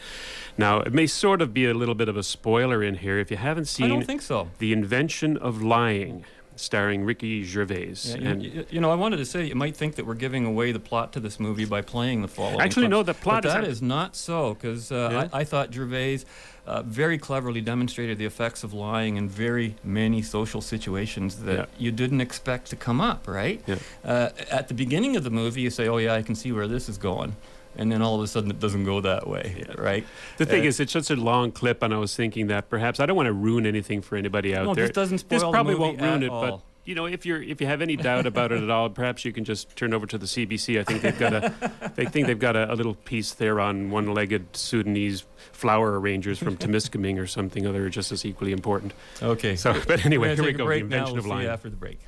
[0.59, 3.31] Now, it may sort of be a little bit of a spoiler in here if
[3.31, 3.87] you haven't seen.
[3.87, 4.51] I don't think so.
[4.59, 6.25] The Invention of Lying,
[6.61, 7.95] starring Ricky Gervais.
[8.05, 10.15] Yeah, you, and you- you know, I wanted to say you might think that we're
[10.15, 12.61] giving away the plot to this movie by playing the following.
[12.61, 15.29] Actually, clips, no, the plot but is that is not so because uh, Yeah?
[15.33, 16.21] I, I thought Gervais
[16.67, 21.65] uh, very cleverly demonstrated the effects of lying in very many social situations that Yeah.
[21.79, 23.27] you didn't expect to come up.
[23.27, 23.63] Right?
[24.05, 26.69] Uh, at the beginning of the movie, you say, "Oh yeah, I can see where
[26.69, 27.35] this is going."
[27.77, 30.05] And then all of a sudden, it doesn't go that way, right?
[30.39, 32.99] The thing Uh, is, it's such a long clip, and I was thinking that perhaps
[33.01, 34.87] I don't want to ruin anything for anybody out No, there.
[34.87, 37.25] this doesn't This spoil the probably movie won't ruin at it, but you know, if
[37.25, 39.95] you're if you have any doubt about it at all, perhaps you can just turn
[39.95, 40.81] over to the CBC.
[40.81, 41.53] I think they've got a
[41.95, 46.57] they think they've got a, a little piece there on one-legged Sudanese flower arrangers from
[46.57, 48.95] Temiskaming or something other, just as equally important.
[49.23, 49.55] Okay.
[49.57, 50.65] So, but anyway, gonna here we take a go.
[50.65, 50.97] The break now.
[50.97, 51.49] invention We'll of see you lying.
[51.49, 52.01] after the break.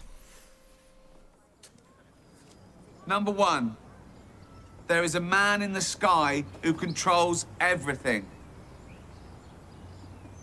[3.06, 3.76] Number one,
[4.88, 8.26] there is a man in the sky who controls everything.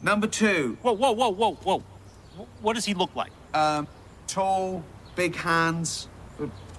[0.02, 0.78] Number two.
[0.82, 1.84] Whoa, whoa, whoa, whoa, whoa.
[2.62, 3.32] What does he look like?
[3.54, 3.88] Um,
[4.28, 4.84] tall,
[5.16, 6.08] big hands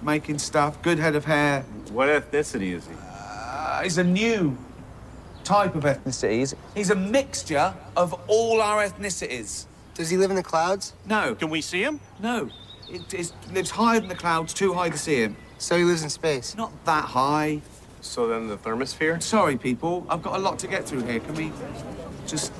[0.01, 1.61] making stuff, good head of hair.
[1.91, 2.93] What ethnicity is he?
[2.99, 4.57] Uh, he's a new
[5.43, 6.39] type of ethnicity.
[6.39, 9.65] He's, he's a mixture of all our ethnicities.
[9.93, 10.93] Does he live in the clouds?
[11.05, 11.35] No.
[11.35, 11.99] Can we see him?
[12.19, 12.49] No.
[12.89, 15.35] It, it lives higher than the clouds, too high to see him.
[15.61, 16.57] So he lives in space?
[16.57, 17.61] Not that high.
[18.01, 19.21] So then the thermosphere?
[19.21, 20.07] Sorry, people.
[20.09, 21.19] I've got a lot to get through here.
[21.19, 21.51] Can we
[22.25, 22.51] just.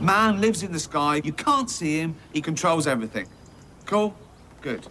[0.00, 1.20] Man lives in the sky.
[1.22, 2.16] You can't see him.
[2.32, 3.28] He controls everything.
[3.86, 4.16] Cool?
[4.60, 4.88] Good.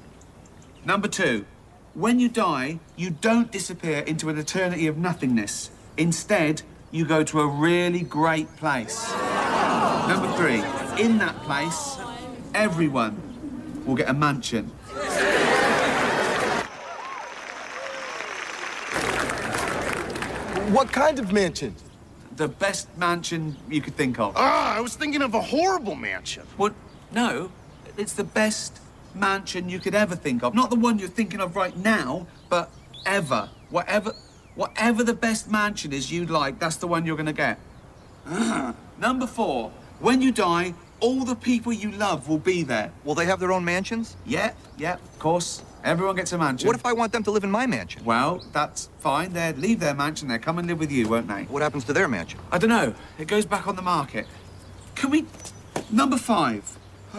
[0.86, 1.46] Number two.
[1.94, 5.72] When you die, you don't disappear into an eternity of nothingness.
[5.98, 9.12] Instead, you go to a really great place.
[10.08, 10.64] Number three.
[11.04, 11.98] In that place,
[12.56, 14.72] everyone will get a mansion.
[20.70, 21.74] What kind of mansion?
[22.36, 24.34] The best mansion you could think of.
[24.36, 26.44] Ah, I was thinking of a horrible mansion.
[26.60, 26.76] Well,
[27.12, 27.52] no,
[27.98, 28.80] it's the best
[29.16, 30.54] mansion you could ever think of.
[30.54, 32.70] Not the one you're thinking of right now, but
[33.08, 33.50] ever.
[33.72, 34.14] Whatever,
[34.54, 37.58] whatever the best mansion is you'd like, that's the one you're gonna get.
[39.00, 42.92] Number four, when you die, all the people you love will be there.
[43.04, 44.18] Will they have their own mansions?
[44.24, 45.64] Yeah, yeah, of course.
[45.84, 46.68] Everyone gets a mansion.
[46.68, 48.04] What if I want them to live in my mansion?
[48.04, 49.34] Well, that's fine.
[49.34, 51.44] They'd leave their mansion there, come and live with you, won't they?
[51.44, 52.40] What happens to their mansion?
[52.52, 52.94] I don't know.
[53.18, 54.28] It goes back on the market.
[54.96, 55.26] Can we.
[55.92, 56.78] Number five.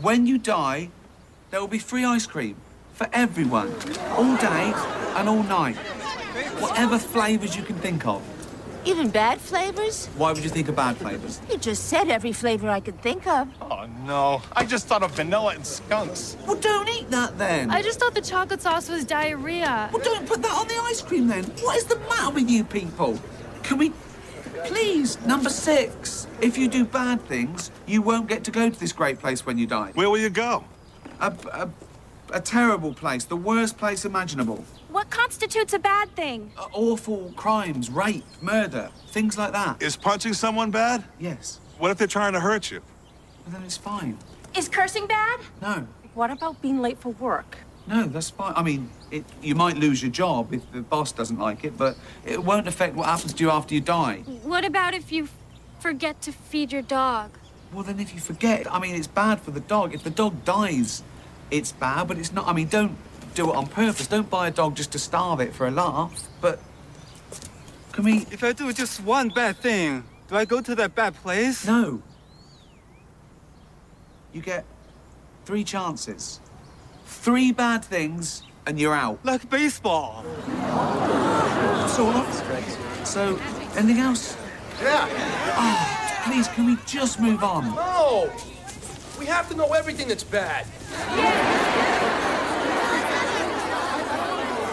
[0.00, 0.88] When you die,
[1.50, 2.56] there will be free ice cream
[2.94, 3.72] for everyone,
[4.16, 4.72] all day
[5.16, 5.76] and all night.
[6.60, 8.22] Whatever flavours you can think of.
[8.84, 10.06] Even bad flavors?
[10.16, 11.40] Why would you think of bad flavours?
[11.48, 13.48] You just said every flavor I could think of.
[13.60, 14.42] Oh, no.
[14.52, 16.36] I just thought of vanilla and skunks.
[16.46, 17.70] Well, don't eat that then.
[17.70, 19.88] I just thought the chocolate sauce was diarrhea.
[19.92, 21.44] Well, don't put that on the ice cream then.
[21.60, 23.18] What is the matter with you people?
[23.62, 23.92] Can we.
[24.64, 26.26] Please, number six.
[26.40, 29.58] If you do bad things, you won't get to go to this great place when
[29.58, 29.92] you die.
[29.94, 30.64] Where will you go?
[31.20, 31.68] A, a,
[32.32, 34.64] a terrible place, the worst place imaginable.
[34.90, 36.50] What constitutes a bad thing?
[36.58, 39.82] Uh, awful crimes, rape, murder, things like that.
[39.82, 41.04] Is punching someone bad?
[41.18, 41.60] Yes.
[41.78, 42.80] What if they're trying to hurt you?
[43.44, 44.18] Well, then it's fine.
[44.56, 45.40] Is cursing bad?
[45.60, 47.56] No, What about being late for work?
[47.86, 48.52] no, that's fine.
[48.54, 51.96] I mean, it, you might lose your job if the boss doesn't like it, but
[52.24, 54.18] it won't affect what happens to you after you die.
[54.44, 55.28] What about if you
[55.80, 57.30] forget to feed your dog?
[57.72, 59.94] Well, then if you forget, I mean, it's bad for the dog.
[59.94, 61.02] If the dog dies,
[61.52, 62.48] it's bad, but it's not.
[62.48, 62.96] I mean, don't
[63.34, 64.06] do it on purpose.
[64.06, 66.28] Don't buy a dog just to starve it for a laugh.
[66.40, 66.58] But
[67.92, 68.26] can we?
[68.30, 71.66] If I do just one bad thing, do I go to that bad place?
[71.66, 72.02] No.
[74.32, 74.64] You get
[75.44, 76.40] three chances.
[77.04, 79.20] Three bad things, and you're out.
[79.24, 80.24] Like baseball.
[81.86, 83.04] Sort of.
[83.04, 83.38] So,
[83.76, 84.36] anything else?
[84.80, 85.06] Yeah.
[85.56, 87.74] Oh, please, can we just move on?
[87.74, 88.30] No!
[89.22, 90.66] We have to know everything that's bad.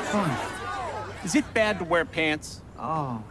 [0.09, 0.37] Fine.
[1.23, 2.61] Is it bad to wear pants?
[2.79, 3.23] Oh.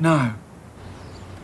[0.00, 0.32] No.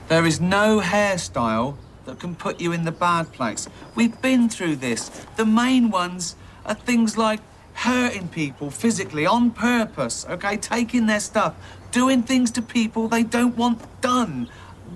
[0.09, 1.77] There is no hairstyle
[2.09, 3.69] that can put you in the bad place.
[3.95, 5.11] We've been through this.
[5.37, 7.41] The main ones are things like
[7.75, 10.57] hurting people physically on purpose, okay?
[10.57, 11.55] Taking their stuff,
[11.93, 14.49] doing things to people they don't want done,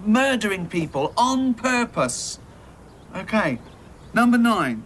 [0.06, 2.38] murdering people on purpose.
[3.14, 3.58] Okay.
[4.14, 4.82] Number nine.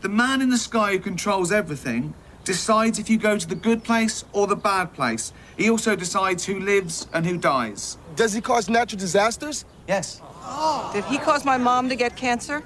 [0.00, 3.84] The man in the sky who controls everything decides if you go to the good
[3.84, 5.32] place or the bad place.
[5.56, 7.98] He also decides who lives and who dies.
[8.16, 9.64] Does he cause natural disasters?
[9.86, 10.20] Yes.
[10.92, 12.62] Did he cause my mom to get cancer?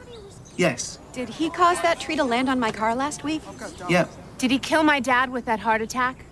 [0.56, 0.98] Yes.
[1.12, 3.42] Did he cause that tree to land on my car last week?
[3.88, 4.06] Yeah.
[4.38, 6.24] Did he kill my dad with that heart attack?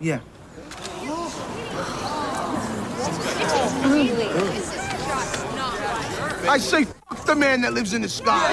[0.00, 0.20] Yeah.
[6.46, 8.52] I say, fuck the man that lives in the sky.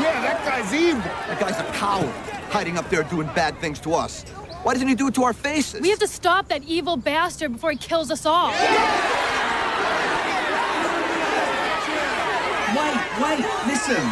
[0.00, 1.02] Yeah, that guy's evil.
[1.02, 2.08] That guy's a coward,
[2.50, 4.24] hiding up there doing bad things to us.
[4.66, 5.80] Why doesn't he do it to our faces?
[5.80, 8.48] We have to stop that evil bastard before he kills us all.
[8.48, 8.56] Wait,
[13.22, 14.02] wait, listen.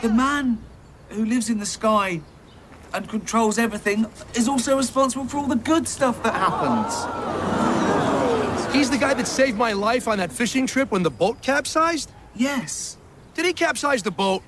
[0.00, 0.58] The man
[1.10, 2.22] who lives in the sky
[2.94, 6.94] and controls everything is also responsible for all the good stuff that happens.
[8.74, 12.10] He's the guy that saved my life on that fishing trip when the boat capsized?
[12.34, 12.96] Yes.
[13.34, 14.42] Did he capsize the boat?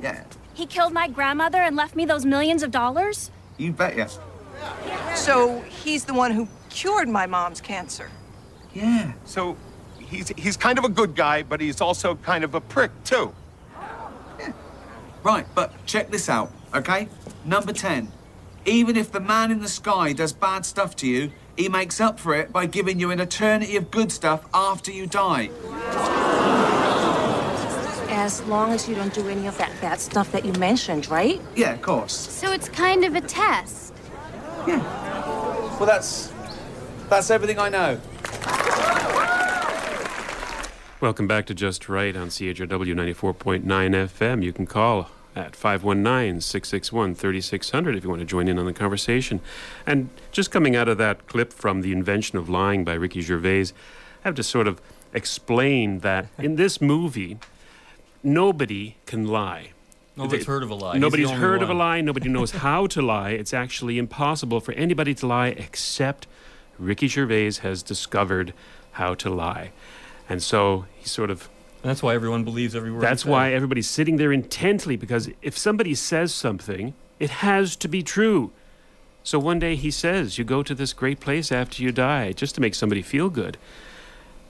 [0.00, 0.24] Yeah,
[0.60, 3.30] He killed my grandmother and left me those millions of dollars?
[3.56, 4.18] you bet yes.
[5.14, 8.10] So he's the one who cured my mom's cancer.
[8.74, 9.12] Yeah.
[9.24, 9.56] So
[9.98, 13.32] he's he's kind of a good guy, but he's also kind of a prick too.
[15.22, 17.08] Right, but check this out, okay?
[17.46, 18.12] Number 10.
[18.66, 22.20] Even if the man in the sky does bad stuff to you, he makes up
[22.20, 25.48] for it by giving you an eternity of good stuff after you die.
[28.30, 31.40] As long as you don't do any of that bad stuff that you mentioned, right?
[31.56, 32.12] Yeah, of course.
[32.14, 33.92] So it's kind of a test.
[34.68, 34.78] Yeah.
[35.76, 36.32] Well, that's
[37.08, 38.00] that's everything I know.
[41.00, 44.44] Welcome back to Just Right on CHRW 94.9 FM.
[44.44, 48.72] You can call at 519 661 3600 if you want to join in on the
[48.72, 49.40] conversation.
[49.84, 53.72] And just coming out of that clip from The Invention of Lying by Ricky Gervais,
[54.24, 54.80] I have to sort of
[55.12, 57.36] explain that in this movie,
[58.22, 59.70] nobody can lie.
[60.16, 60.98] Nobody's They- heard of a lie.
[60.98, 62.00] Nobody's heard of a lie.
[62.00, 63.30] Nobody knows how to lie.
[63.30, 66.26] It's actually impossible for anybody to lie except
[66.78, 68.52] Ricky Gervais has discovered
[68.92, 69.70] how to lie.
[70.28, 71.48] And so he sort of.
[71.82, 73.00] That's why everyone believes every word.
[73.00, 78.02] That's why everybody's sitting there intently because if somebody says something, it has to be
[78.02, 78.50] true.
[79.22, 82.54] So one day he says, You go to this great place after you die, just
[82.56, 83.56] to make somebody feel good.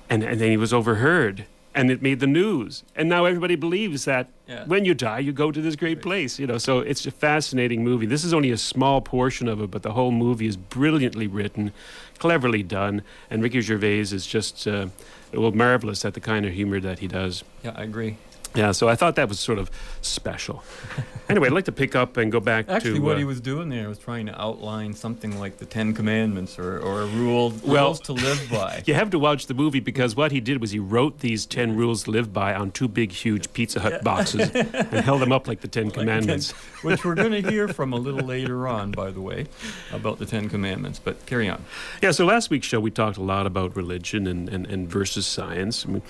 [0.09, 2.83] And, and then he was overheard and it made the news.
[2.96, 4.64] And now everybody believes that Yeah.
[4.66, 6.38] when you die, you go to this great place.
[6.38, 8.06] You know, so it's a fascinating movie.
[8.06, 11.73] This is only a small portion of it, but the whole movie is brilliantly written,
[12.18, 14.88] cleverly done, and Ricky Gervais is just uh,
[15.33, 17.44] well marvelous at the kind of humor that he does.
[17.62, 18.16] Yeah, I agree.
[18.55, 19.71] Yeah, so I thought that was sort of
[20.03, 20.65] special.
[21.29, 23.40] anyway, I'd like to pick up and go back Actually, to what uh, he was
[23.40, 27.53] doing there was trying to outline something like the Ten Commandments or, or a rule,
[27.65, 28.83] Well- rules to live by.
[28.90, 31.77] You have to watch the movie because what he did was he wrote these 10
[31.77, 35.46] rules to live by on two big, huge Pizza Hut boxes and held them up
[35.46, 36.51] like the 10 Like the Ten- Commandments.
[36.83, 39.46] which we're going to hear from a little later on, by the way,
[39.92, 40.98] about the Ten Commandments.
[40.98, 41.65] But carry on.
[42.03, 45.25] Yeah, so last week's show we talked a lot about religion and, and, and versus
[45.27, 45.87] science.
[45.87, 46.03] I mean,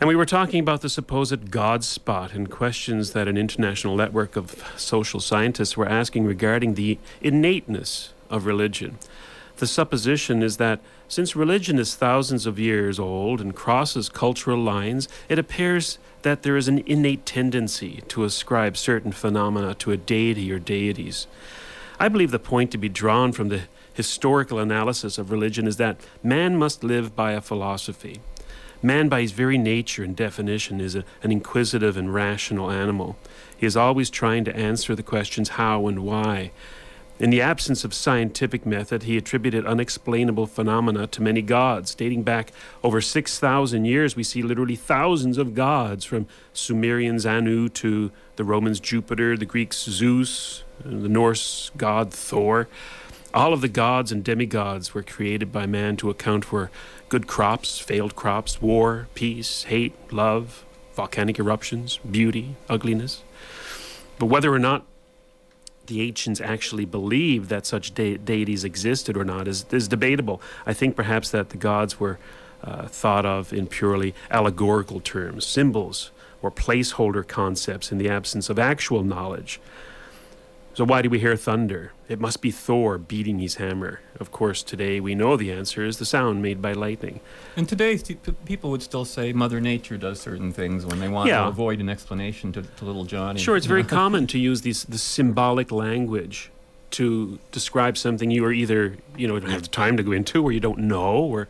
[0.00, 4.34] and we were talking about the supposed God spot and questions that an international network
[4.34, 8.96] of social scientists were asking regarding the innateness of religion.
[9.58, 15.06] The supposition is that since religion is thousands of years old and crosses cultural lines,
[15.28, 20.50] it appears that there is an innate tendency to ascribe certain phenomena to a deity
[20.50, 21.26] or deities.
[21.98, 26.00] I believe the point to be drawn from the historical analysis of religion is that
[26.22, 28.20] man must live by a philosophy.
[28.82, 33.16] Man, by his very nature and definition, is a, an inquisitive and rational animal.
[33.56, 36.50] He is always trying to answer the questions how and why.
[37.18, 41.94] In the absence of scientific method, he attributed unexplainable phenomena to many gods.
[41.94, 42.50] Dating back
[42.82, 48.80] over 6,000 years, we see literally thousands of gods, from Sumerians Anu to the Romans
[48.80, 52.68] Jupiter, the Greeks Zeus, the Norse god Thor.
[53.34, 56.70] All of the gods and demigods were created by man to account for
[57.10, 63.22] good crops, failed crops, war, peace, hate, love, volcanic eruptions, beauty, ugliness.
[64.18, 64.86] But whether or not
[65.86, 70.40] the ancients actually believed that such de- deities existed or not is, is debatable.
[70.64, 72.18] I think perhaps that the gods were
[72.62, 78.58] uh, thought of in purely allegorical terms, symbols or placeholder concepts in the absence of
[78.58, 79.60] actual knowledge.
[80.80, 81.92] So, why do we hear thunder?
[82.08, 84.00] It must be Thor beating his hammer.
[84.18, 87.20] Of course, today we know the answer is the sound made by lightning.
[87.54, 87.98] And today,
[88.46, 91.42] people would still say Mother Nature does certain things when they want Yeah.
[91.42, 93.38] to avoid an explanation to, to little Johnny.
[93.38, 96.50] Sure, it's very common to use these the symbolic language
[96.92, 100.42] to describe something you are either you know don't have the time to go into,
[100.42, 101.46] or you don't know, or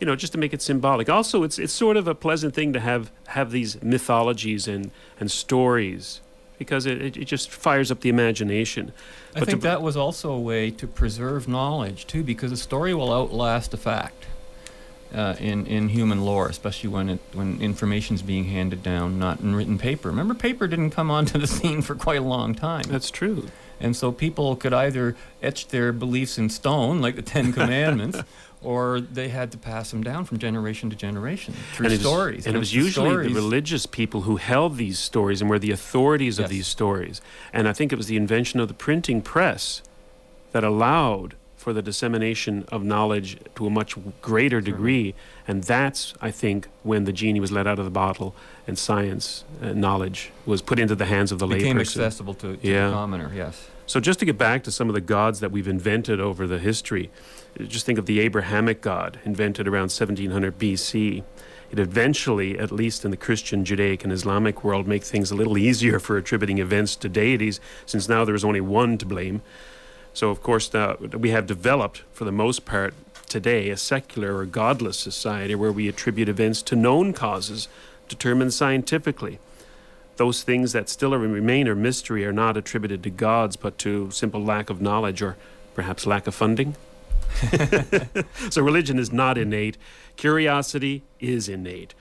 [0.00, 1.10] you know just to make it symbolic.
[1.10, 5.30] Also, it's it's sort of a pleasant thing to have have these mythologies and and
[5.30, 6.22] stories
[6.60, 8.92] because it, it, just fires up the imagination.
[9.34, 12.56] I But think to- that was also a way to preserve knowledge too, because a
[12.58, 14.26] story will outlast a fact
[15.14, 19.54] uh, in in human lore, especially when it when information's being handed down, not in
[19.54, 20.08] written paper.
[20.10, 22.82] Remember, paper didn't come onto the scene for quite a long time.
[22.88, 23.48] That's true.
[23.82, 28.20] And so people could either etch their beliefs in stone, like the Ten Commandments,
[28.62, 32.06] or they had to pass them down from generation to generation through and it was,
[32.06, 32.46] stories.
[32.46, 35.70] And it was usually stories- the religious people who held these stories and were the
[35.70, 36.50] authorities of Yes.
[36.50, 37.20] these stories.
[37.52, 39.82] And I think it was the invention of the printing press
[40.52, 45.14] that allowed for the dissemination of knowledge to a much greater degree.
[45.46, 48.34] And that's, I think, when the genie was let out of the bottle
[48.66, 51.80] and science uh, knowledge was put into the hands of the became layperson.
[51.80, 52.88] accessible to, to Yeah.
[52.88, 53.30] the commoner.
[53.34, 53.68] Yes.
[53.90, 56.60] So just to get back to some of the gods that we've invented over the
[56.60, 57.10] history,
[57.58, 61.24] just think of the Abrahamic God invented around 1700 BC.
[61.72, 65.58] It eventually, at least in the Christian, Judaic, and Islamic world, make things a little
[65.58, 69.42] easier for attributing events to deities, since now there is only one to blame.
[70.14, 72.94] So, of course, now we have developed, for the most part,
[73.26, 77.66] today a secular or godless society where we attribute events to known causes
[78.06, 79.40] determined scientifically
[80.20, 84.44] those things that still remain a mystery are not attributed to gods, but to simple
[84.44, 85.38] lack of knowledge or
[85.74, 86.76] perhaps lack of funding.
[88.50, 89.78] so religion is not innate.
[90.16, 91.94] Curiosity is innate.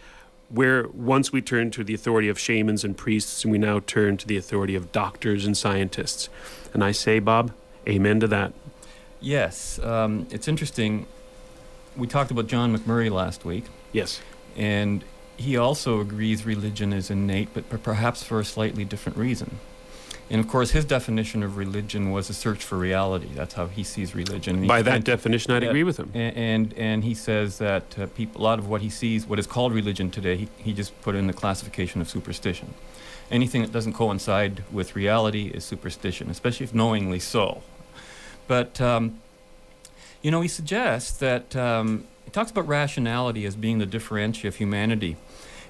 [0.49, 4.17] Where once we turned to the authority of shamans and priests, and we now turn
[4.17, 6.28] to the authority of doctors and scientists.
[6.74, 7.53] And I say, Bob,
[7.88, 8.51] amen to that.
[9.22, 11.07] Yes, um, it's interesting.
[11.95, 13.63] We talked about John Macmurray last week.
[13.93, 14.20] Yes.
[14.57, 15.05] And
[15.40, 19.50] he also agrees religion is innate, but perhaps for a slightly different reason.
[20.32, 23.30] And of course, his definition of religion was a search for reality.
[23.34, 24.62] That's how he sees religion.
[24.62, 26.12] He- By that definition, I'd yeah, agree with him.
[26.14, 29.40] a- And and he says that uh, people, a lot of what he sees, what
[29.40, 32.68] is called religion today, he, he just put in the classification of superstition.
[33.32, 37.62] Anything that doesn't coincide with reality is superstition, especially if knowingly so.
[38.48, 39.04] But um,
[40.22, 44.57] you know, he suggests that um, he talks about rationality as being the differentia of
[44.57, 45.17] humanity.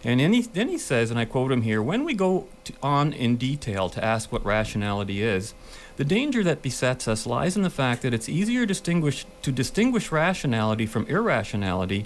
[0.04, 2.74] And then he, then he says, and I quote him here when we go to,
[2.84, 5.54] on in detail to ask what rationality is,
[5.96, 10.12] the danger that besets us lies in the fact that it's easier distinguish, to distinguish
[10.12, 12.06] rationality from irrationality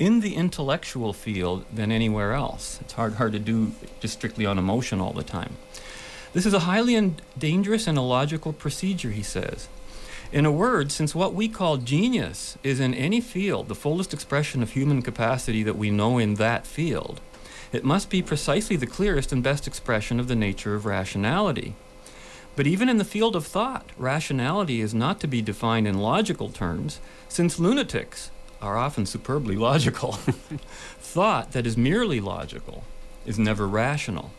[0.00, 2.80] in the intellectual field than anywhere else.
[2.80, 5.54] It's hard, hard to do just strictly on emotion all the time.
[6.32, 9.68] This is a highly in- dangerous and illogical procedure, he says.
[10.32, 14.62] In a word, since what we call genius is in any field the fullest expression
[14.62, 17.20] of human capacity that we know in that field,
[17.70, 21.74] it must be precisely the clearest and best expression of the nature of rationality.
[22.56, 26.48] But even in the field of thought, rationality is not to be defined in logical
[26.48, 28.30] terms, since lunatics
[28.62, 30.12] are often superbly logical.
[30.98, 32.84] thought that is merely logical
[33.26, 34.30] is never rational.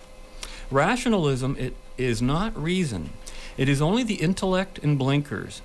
[0.71, 3.11] Rationalism it is not reason.
[3.57, 5.61] It is only the intellect in blinkers.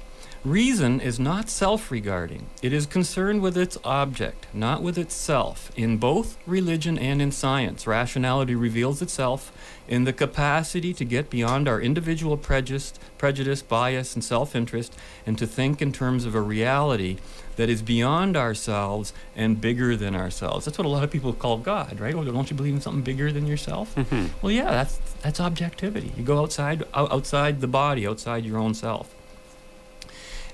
[0.49, 2.47] Reason is not self regarding.
[2.63, 5.71] It is concerned with its object, not with itself.
[5.77, 9.53] In both religion and in science, rationality reveals itself
[9.87, 14.97] in the capacity to get beyond our individual prejudice, prejudice bias, and self interest,
[15.27, 17.19] and to think in terms of a reality
[17.57, 20.65] that is beyond ourselves and bigger than ourselves.
[20.65, 22.15] That's what a lot of people call God, right?
[22.15, 23.95] Well, don't you believe in something bigger than yourself?
[23.97, 24.31] Mhm.
[24.41, 26.11] Well, yeah, that's that's objectivity.
[26.17, 29.15] You go outside outside the body, outside your own self.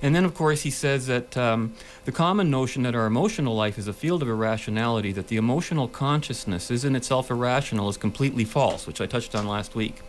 [0.05, 1.73] And then, of course, he says that um,
[2.05, 5.89] the common notion that our emotional life is a field of irrationality, that the emotional
[5.89, 10.01] consciousness is in itself irrational, is completely false, which I touched on last week.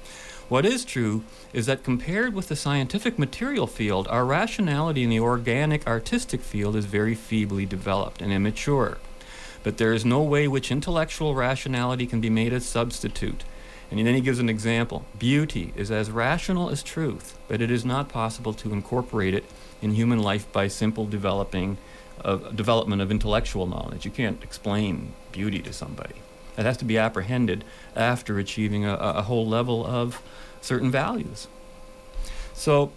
[0.49, 1.23] What is true
[1.53, 6.75] is that compared with the scientific material field, our rationality in the organic artistic field
[6.75, 8.97] is very feebly developed and immature.
[9.63, 13.45] But there is no way which intellectual rationality can be made a substitute.
[13.89, 15.05] And then he gives an example.
[15.17, 19.45] Beauty is as rational as truth, but it is not possible to incorporate it
[19.85, 21.77] in human life by simple developing
[22.19, 24.03] of development of intellectual knowledge.
[24.03, 26.15] You can't explain beauty to somebody.
[26.57, 27.63] It has to be apprehended
[27.95, 30.21] after achieving a, a whole level of
[30.59, 31.47] certain values.
[32.53, 32.91] So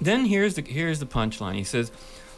[0.00, 1.54] then here's the here's the punchline.
[1.54, 1.92] He says,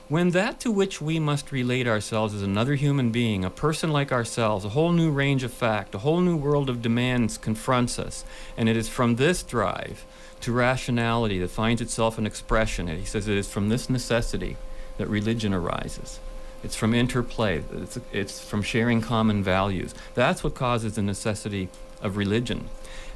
[0.08, 4.12] when that to which we must relate ourselves is another human being, a person like
[4.12, 8.24] ourselves, a whole new range of fact, a whole new world of demands confronts us,
[8.54, 10.04] and it is from this drive
[10.42, 12.88] to rationality that finds itself an expression.
[12.88, 14.56] And he says it is from this necessity
[14.98, 16.20] that religion arises.
[16.62, 17.64] It's from interplay.
[17.72, 19.94] It's, it's from sharing common values.
[20.14, 21.68] That's what causes the necessity
[22.00, 22.68] of religion.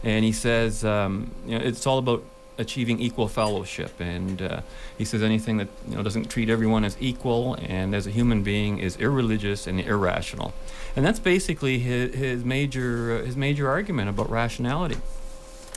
[0.03, 2.23] And he says um, you know, it's all about
[2.59, 4.01] achieving equal fellowship.
[4.01, 4.61] And uh,
[4.97, 8.43] he says anything that you know doesn't treat everyone as equal and as a human
[8.43, 10.55] being is irreligious and irrational.
[10.95, 14.97] And that's basically his, his major uh, his major argument about rationality.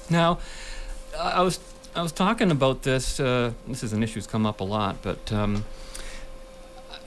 [0.10, 0.40] Now,
[1.20, 1.60] I was
[1.96, 3.20] I was talking about this.
[3.20, 5.32] Uh, this is an issue that's come up a lot, but.
[5.32, 5.66] Um,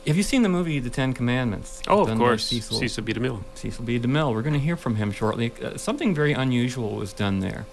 [0.07, 1.81] have you seen the movie The Ten Commandments?
[1.87, 2.47] Oh, of course.
[2.47, 3.13] Cecil B.
[3.13, 3.45] DeMille.
[3.55, 4.01] Cecil B.
[4.01, 4.35] DeMille.
[4.35, 5.53] We're going to hear from him shortly.
[5.63, 7.67] Uh, something very unusual was done there.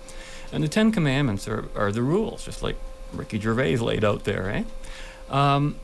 [0.52, 2.76] And the Ten Commandments are, are the rules, just like
[3.14, 4.64] Ricky Gervais laid out there, eh?
[5.32, 5.78] Um,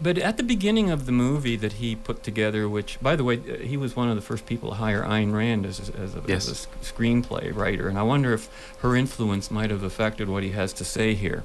[0.00, 3.36] but at the beginning of the movie that he put together, which, by the way,
[3.38, 6.14] uh, he was one of the first people to hire Ayn Rand as, a- as,
[6.14, 6.48] a, Yes.
[6.48, 8.48] as a screenplay writer, and I wonder if
[8.80, 11.44] her influence might have affected what he has to say here.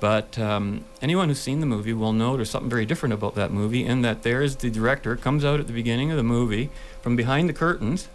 [0.00, 3.52] But um, anyone who's seen the movie will know there's something very different about that
[3.52, 6.70] movie, in that there is the director comes out at the beginning of the movie
[7.00, 8.08] from behind the curtains,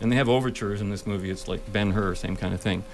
[0.00, 1.30] and they have overtures in this movie.
[1.30, 2.84] It's like Ben Hur, same kind of thing,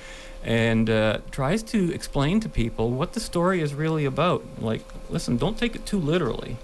[0.42, 4.44] and uh, tries to explain to people what the story is really about.
[4.58, 6.56] Like, listen, don't take it too literally.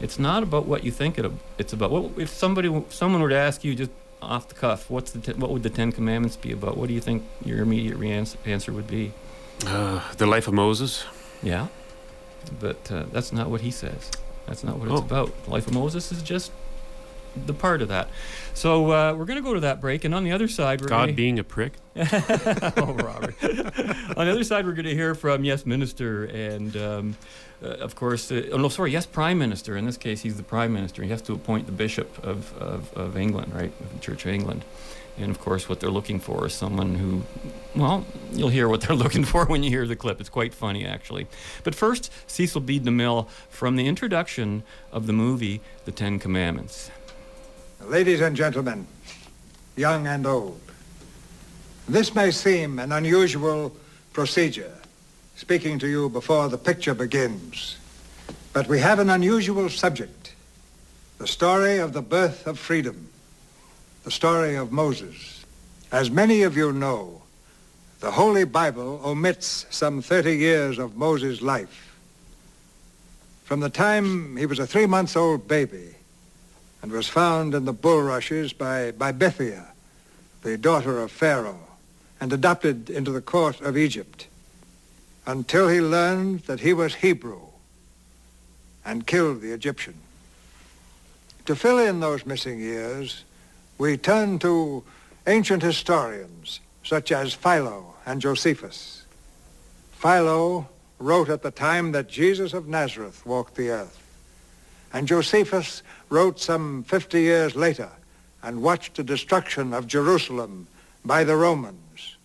[0.00, 1.30] It's not about what you think it.
[1.58, 5.10] It's about what if somebody, someone were to ask you just off the cuff, what's
[5.10, 6.76] the what would the Ten Commandments be about?
[6.76, 9.12] What do you think your immediate re- answer would be?
[9.66, 11.04] Uh, the Life of Moses.
[11.42, 11.68] Yeah,
[12.60, 14.10] but uh, that's not what he says.
[14.46, 15.44] That's not what it's about.
[15.44, 16.52] The Life of Moses is just
[17.34, 18.08] the part of that.
[18.54, 20.88] So uh, we're going to go to that break, and on the other side, we're
[20.88, 21.12] God gonna...
[21.12, 21.72] being a prick.
[21.96, 23.34] oh, Robert.
[23.42, 27.16] on the other side, we're going to hear from yes, minister, and um,
[27.62, 29.76] uh, of course, uh, oh no, sorry, yes, prime minister.
[29.76, 31.02] In this case, he's the prime minister.
[31.02, 34.32] He has to appoint the bishop of, of, of England, right, of the Church of
[34.32, 34.64] England.
[35.18, 37.22] And of course, what they're looking for is someone who,
[37.76, 40.20] well, you'll hear what they're looking for when you hear the clip.
[40.20, 41.26] It's quite funny, actually.
[41.64, 42.80] But first, Cecil B.
[42.80, 46.90] DeMille from the introduction of the movie The Ten Commandments.
[47.86, 48.86] Ladies and gentlemen,
[49.76, 50.60] young and old,
[51.88, 53.74] this may seem an unusual
[54.12, 54.72] procedure,
[55.36, 57.76] speaking to you before the picture begins.
[58.52, 60.34] But we have an unusual subject,
[61.18, 63.08] the story of the birth of freedom,
[64.04, 65.44] the story of Moses.
[65.90, 67.20] As many of you know,
[68.00, 71.96] the Holy Bible omits some 30 years of Moses' life.
[73.44, 75.96] From the time he was a three-month-old baby
[76.82, 79.68] and was found in the bulrushes by, by Bithiah,
[80.42, 81.68] the daughter of Pharaoh,
[82.20, 84.26] and adopted into the court of Egypt,
[85.24, 87.40] until he learned that he was Hebrew
[88.84, 89.94] and killed the Egyptian.
[91.46, 93.24] To fill in those missing years,
[93.78, 94.82] we turn to
[95.26, 99.04] ancient historians such as Philo and Josephus.
[99.92, 100.68] Philo
[100.98, 104.01] wrote at the time that Jesus of Nazareth walked the earth.
[104.92, 107.88] And Josephus wrote some 50 years later
[108.42, 110.66] and watched the destruction of Jerusalem
[111.04, 112.16] by the Romans.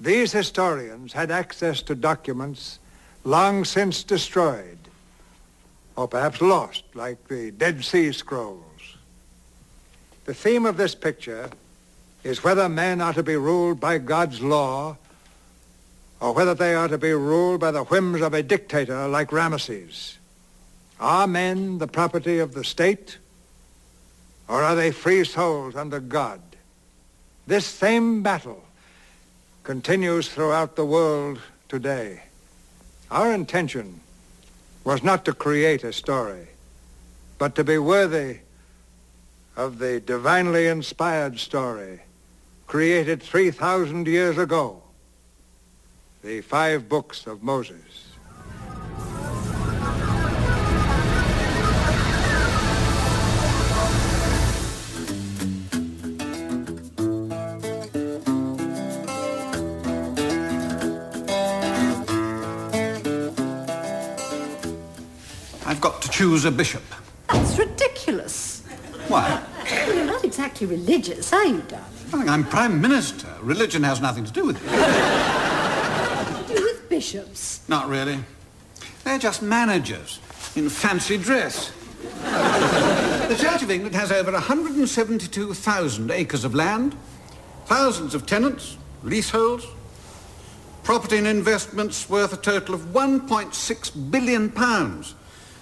[0.00, 2.78] These historians had access to documents
[3.24, 4.78] long since destroyed,
[5.96, 8.62] or perhaps lost, like the Dead Sea Scrolls.
[10.26, 11.50] The theme of this picture
[12.22, 14.96] is whether men are to be ruled by God's law
[16.20, 20.14] or whether they are to be ruled by the whims of a dictator like Ramesses.
[21.04, 23.18] Are men the property of the state
[24.48, 26.40] or are they free souls under God?
[27.46, 28.64] This same battle
[29.64, 32.22] continues throughout the world today.
[33.10, 34.00] Our intention
[34.84, 36.48] was not to create a story,
[37.36, 38.38] but to be worthy
[39.56, 42.00] of the divinely inspired story
[42.66, 44.82] created 3,000 years ago,
[46.22, 48.03] the five books of Moses.
[66.24, 66.82] Choose a bishop.
[67.28, 68.62] That's ridiculous.
[69.08, 69.42] Why?
[69.62, 72.30] Well, you're not exactly religious, are you, darling?
[72.30, 73.28] I'm Prime Minister.
[73.42, 74.62] Religion has nothing to do with it.
[76.32, 77.60] What do you do with bishops?
[77.68, 78.20] Not really.
[79.04, 80.18] They're just managers
[80.56, 81.72] in fancy dress.
[82.22, 86.96] the Church of England has over 172,000 acres of land,
[87.66, 89.66] thousands of tenants, leaseholds,
[90.84, 95.14] property and investments worth a total of 1.6 billion pounds.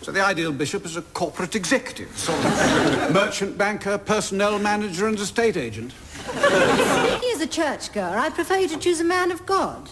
[0.02, 5.16] So the ideal bishop is a corporate executive, sort of merchant banker, personnel manager and
[5.16, 5.92] estate agent.
[5.92, 9.88] Speaking as a churchgoer, I prefer you to choose a man of God.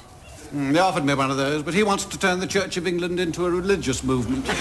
[0.52, 2.88] Mm, they offered me one of those, but he wants to turn the Church of
[2.88, 4.44] England into a religious movement.
[4.46, 4.52] the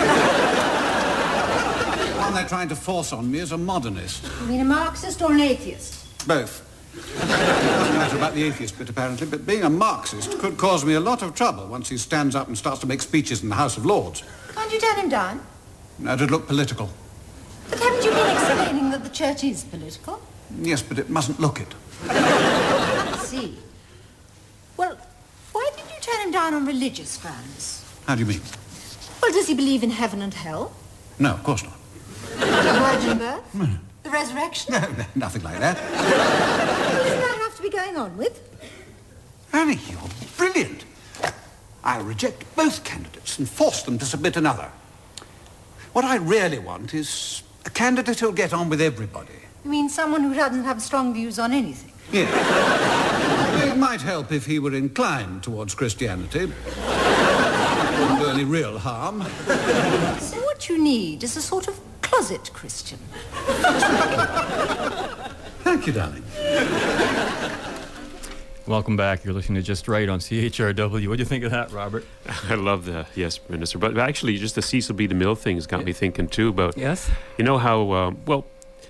[2.21, 4.29] one they're trying to force on me is a modernist.
[4.41, 6.27] You mean a Marxist or an atheist?
[6.27, 6.68] Both.
[6.95, 10.95] It doesn't matter about the atheist bit, apparently, but being a Marxist could cause me
[10.95, 13.55] a lot of trouble once he stands up and starts to make speeches in the
[13.55, 14.23] House of Lords.
[14.53, 15.45] Can't you turn him down?
[15.99, 16.89] That'd look political.
[17.69, 20.21] But haven't you been explaining that the church is political?
[20.61, 21.73] Yes, but it mustn't look it.
[22.09, 23.57] I see.
[24.77, 24.97] Well,
[25.51, 27.85] why did you turn him down on religious grounds?
[28.07, 28.41] How do you mean?
[29.21, 30.73] Well, does he believe in heaven and hell?
[31.19, 31.77] No, of course not.
[32.37, 33.79] Virgin birth?
[34.09, 34.73] The resurrection?
[34.73, 35.77] No, no, nothing like that.
[35.77, 38.41] What does that have to be going on with?
[39.53, 39.99] Annie, you're
[40.35, 40.83] brilliant.
[41.83, 44.71] I'll reject both candidates and force them to submit another.
[45.93, 49.33] What I really want is a candidate who'll get on with everybody.
[49.63, 51.93] You mean someone who doesn't have strong views on anything?
[52.11, 53.63] Yes.
[53.63, 56.47] it might help if he were inclined towards Christianity.
[56.47, 59.21] Wouldn't do any real harm.
[60.19, 61.78] So what you need is a sort of
[62.19, 62.99] closet Christian.
[65.63, 66.21] Thank you, darling.
[68.67, 69.23] Welcome back.
[69.23, 71.07] You're listening to Just Right on CHRW.
[71.07, 72.05] What do you think of that, Robert?
[72.49, 73.77] I love the yes, Minister.
[73.77, 75.07] But actually, just the Cecil B.
[75.07, 76.77] DeMille thing has got me thinking too about.
[76.77, 77.09] Yes.
[77.37, 78.45] You know how uh, well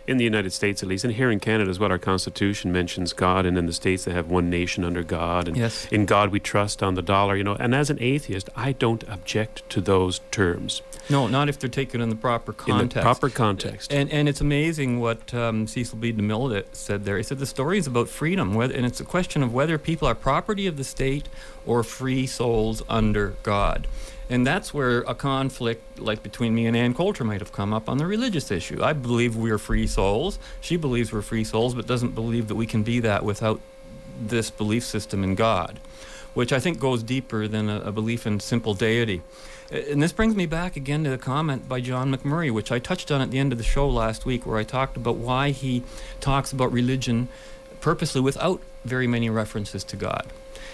[0.07, 3.13] in the United States at least, and here in Canada as well, our Constitution mentions
[3.13, 5.88] God, and in the states they have one nation under God, and Yes.
[5.91, 7.36] in God we trust on the dollar.
[7.36, 11.57] You know, and as an atheist, I don't object to those terms No, not if
[11.57, 12.95] they're taken in the proper in context.
[12.95, 13.91] the proper context.
[13.91, 16.14] And and it's amazing what um, Cecil B.
[16.14, 17.18] DeMille said there.
[17.18, 20.07] He said the story is about freedom, whether, and it's a question of whether people
[20.07, 21.28] are property of the state
[21.66, 23.88] or free souls under God.
[24.32, 27.89] And that's where a conflict, like between me and Ann Coulter, might have come up
[27.89, 28.84] on the religious issue.
[28.84, 30.38] I believe we're free souls.
[30.62, 33.60] She believes we're free souls, but doesn't believe that we can be that without
[34.22, 35.80] this belief system in God,
[36.36, 39.24] which I think goes deeper than a, a belief in simple deity.
[39.72, 42.80] A- And this brings me back again to the comment by John Macmurray, which I
[42.80, 45.51] touched on at the end of the show last week, where I talked about why
[45.51, 45.84] he
[46.20, 47.28] talks about religion
[47.82, 50.28] purposely without very many references to God.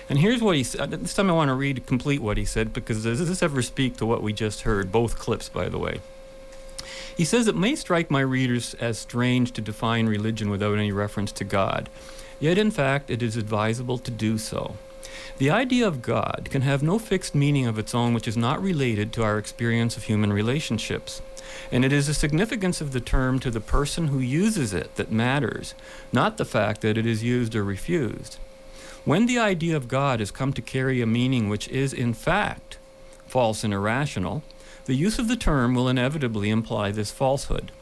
[0.09, 0.93] And here's what he said.
[0.93, 3.61] Uh, this time I want to read complete what he said because does this ever
[3.61, 4.91] speak to what we just heard?
[4.91, 5.99] Both clips, by the way.
[7.17, 11.31] He says it may strike my readers as strange to define religion without any reference
[11.33, 11.89] to God,
[12.39, 14.75] yet in fact it is advisable to do so.
[15.37, 18.61] The idea of God can have no fixed meaning of its own which is not
[18.61, 21.21] related to our experience of human relationships.
[21.73, 25.11] And it is the significance of the term to the person who uses it that
[25.11, 25.75] matters,
[26.13, 28.37] not the fact that it is used or refused.
[29.03, 32.77] When the idea of God has come to carry a meaning which is, in fact,
[33.27, 34.41] false and irrational,
[34.85, 37.73] the use of the term will inevitably imply this falsehood.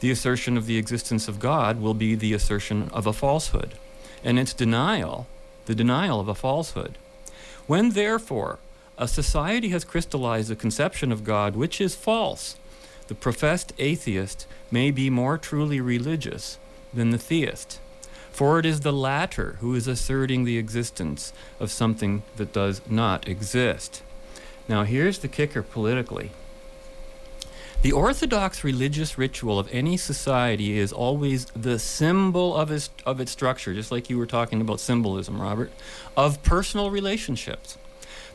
[0.00, 3.74] the assertion of the existence of God will be the assertion of a falsehood,
[4.22, 5.26] and its denial,
[5.66, 6.98] the denial of a falsehood.
[7.66, 8.58] When, therefore,
[8.98, 12.56] a society has crystallized a conception of God which is false,
[13.08, 16.58] the professed atheist may be more truly religious
[16.92, 17.78] than the theist.
[18.32, 23.28] For it is the latter who is asserting the existence of something that does not
[23.28, 24.02] exist.
[24.68, 26.32] Now, here's the kicker politically.
[27.82, 33.30] The orthodox religious ritual of any society is always the symbol of its, of its
[33.30, 35.70] structure, just like you were talking about symbolism, Robert,
[36.16, 37.78] of personal relationships.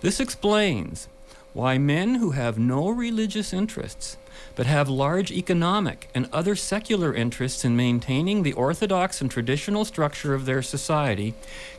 [0.01, 1.07] This explains
[1.53, 4.15] why men who have no religious interests
[4.55, 10.33] but have large economic and other secular interests in maintaining the orthodox and traditional structure
[10.33, 11.33] of their society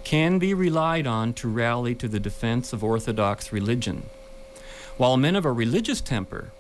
[0.05, 4.03] can be relied on to rally to the defense of orthodox religion.
[4.97, 6.51] While men of a religious temper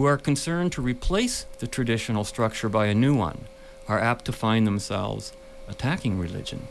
[0.00, 3.46] who are concerned to replace the traditional structure by a new one
[3.86, 5.34] are apt to find themselves
[5.68, 6.68] attacking religion.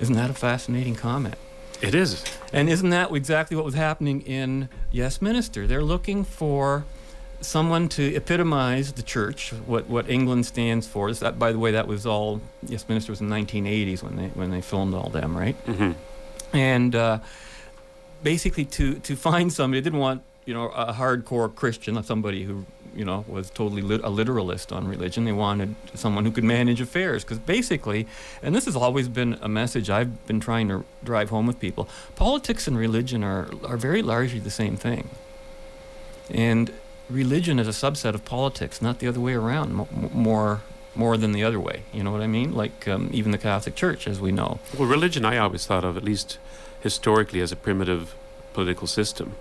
[0.00, 1.36] Isn't that a fascinating comment?
[1.80, 2.22] It is.
[2.52, 5.66] And isn't that exactly what was happening in Yes Minister?
[5.66, 6.84] They're looking for
[7.40, 11.08] someone to epitomize the church, what, what England stands for.
[11.08, 14.16] Is That, by the way, that was all, Yes Minister was in the 1980s when
[14.16, 15.56] they, when they filmed all them, right?
[15.64, 15.92] Mm-hmm.
[16.54, 17.20] And uh,
[18.22, 22.64] basically to, to find somebody, they didn't want, you know, a hardcore Christian, somebody who,
[22.94, 25.24] you know, was totally lit- a literalist on religion.
[25.24, 27.24] They wanted someone who could manage affairs.
[27.24, 28.06] Because basically,
[28.42, 31.88] and this has always been a message I've been trying to drive home with people,
[32.14, 35.10] politics and religion are, are very largely the same thing.
[36.30, 36.72] And
[37.10, 40.62] religion is a subset of politics, not the other way around, m- more
[40.94, 41.82] more than the other way.
[41.92, 42.54] You know what I mean?
[42.54, 44.60] Like um, even the Catholic Church, as we know.
[44.78, 46.38] Well, religion I always thought of, at least
[46.80, 48.14] historically, as a primitive
[48.54, 49.36] political system.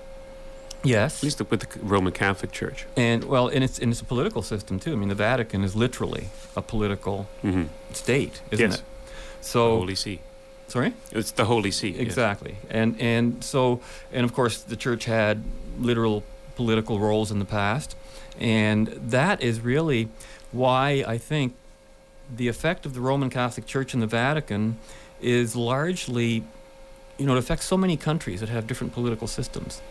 [0.86, 1.18] Yes.
[1.20, 2.86] At least with the Roman Catholic Church.
[2.96, 4.94] And well, and it's and it's a political system too.
[4.94, 7.68] I mean, the Vatican is literally a political Mhm.
[7.94, 8.80] state, isn't Yes.
[8.80, 8.84] it?
[9.42, 10.20] So The Holy See.
[10.68, 10.94] Sorry.
[11.12, 11.90] It's the Holy See.
[11.92, 12.02] yes.
[12.02, 12.56] Exactly.
[12.70, 13.80] And and so
[14.14, 15.44] and of course the church had
[15.80, 16.24] literal
[16.56, 17.96] political roles in the past,
[18.40, 20.08] and that is really
[20.52, 21.54] why I think
[22.38, 24.78] the effect of the Roman Catholic Church in the Vatican
[25.22, 26.44] is largely,
[27.20, 29.82] you know, it affects so many countries that have different political systems.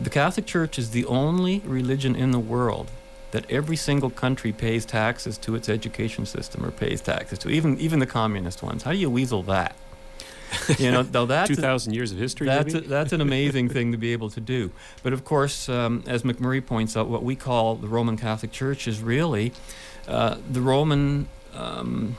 [0.00, 2.90] The Catholic Church is the only religion in the world
[3.32, 7.78] that every single country pays taxes to its education system or pays taxes to, even
[7.78, 8.82] even the communist ones.
[8.82, 9.76] How do you weasel that?
[10.78, 13.92] You know, though that's a- 2,000 years of history, That's a, that's an amazing thing
[13.92, 14.72] to be able to do.
[15.04, 18.88] But of course, um, as Macmurray points out, what we call the Roman Catholic Church
[18.88, 19.52] is really
[20.08, 21.28] uh, the Roman.
[21.54, 22.16] Um,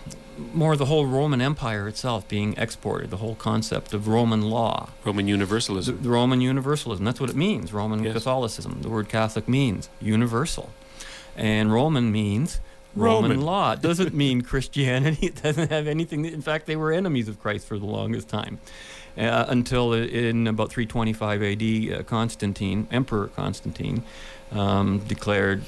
[0.53, 4.89] more the whole Roman Empire itself being exported, the whole concept of Roman law.
[5.03, 5.97] Roman Universalism.
[5.97, 8.13] The, the Roman Universalism, that's what it means, Roman Yes.
[8.13, 8.79] Catholicism.
[8.81, 10.69] The word Catholic means universal.
[11.35, 12.59] And Roman means
[12.95, 13.45] Roman, Roman.
[13.45, 13.71] law.
[13.73, 15.27] It doesn't mean Christianity.
[15.27, 16.25] It doesn't have anything.
[16.25, 18.59] In fact, they were enemies of Christ for the longest time.
[19.17, 24.03] Uh, until in about 325 AD, uh, Constantine, Emperor Constantine,
[24.53, 25.63] um, declared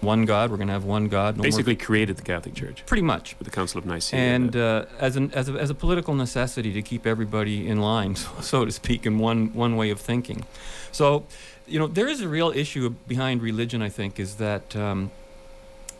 [0.00, 0.50] one God.
[0.50, 1.36] We're going to have one God.
[1.36, 2.84] no more Basically created the Catholic Church.
[2.86, 3.36] Pretty much.
[3.38, 4.20] With the Council of Nicaea.
[4.20, 8.16] and uh, as, an, as, a, as a political necessity to keep everybody in line,
[8.16, 10.44] so, so to speak, in one, one way of thinking.
[10.92, 11.24] So,
[11.66, 15.10] you know, there is a real issue behind religion, I think, is that, um,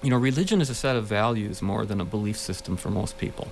[0.03, 3.19] you know, religion is a set of values more than a belief system for most
[3.19, 3.49] people.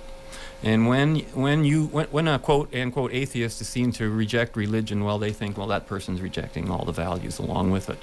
[0.63, 5.03] And when when you when, when a quote unquote atheist is seen to reject religion,
[5.03, 7.99] well, they think, well, that person's rejecting all the values along with it.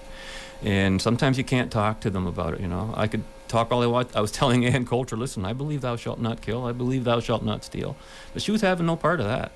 [0.64, 2.60] And sometimes you can't talk to them about it.
[2.60, 4.16] You know, I could talk all I want.
[4.16, 6.64] I was telling Ann Coulter, listen, I believe thou shalt not kill.
[6.64, 7.96] I believe thou shalt not steal.
[8.32, 9.52] But she was having no part of that.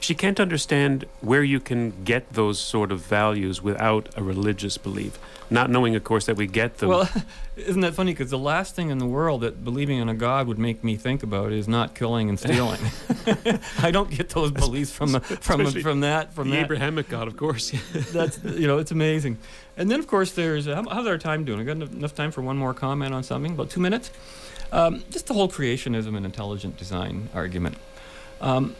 [0.00, 5.18] She can't understand where you can get those sort of values without a religious belief.
[5.52, 6.90] Not knowing, of course, that we get them.
[6.90, 7.10] Well,
[7.56, 8.12] isn't that funny?
[8.12, 10.94] Because the last thing in the world that believing in a God would make me
[10.96, 12.78] think about is not killing and stealing.
[13.82, 16.64] I don't get those beliefs from the, from from that from the that.
[16.66, 17.72] Abrahamic God, of course.
[18.12, 19.38] That's you know it's amazing.
[19.76, 21.58] And then of course there's how- how's our time doing?
[21.60, 23.52] I got enough, enough time for one more comment on something?
[23.52, 24.12] About two minutes.
[24.72, 27.76] Um, just the whole creationism and intelligent design argument.
[28.40, 28.76] Um,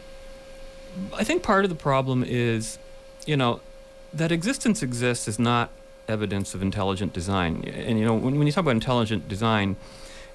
[1.13, 2.77] I think part of the problem is,
[3.25, 3.61] you know,
[4.13, 5.69] that existence exists is not
[6.07, 7.63] evidence of intelligent design.
[7.65, 9.77] And you know, when, when you talk about intelligent design,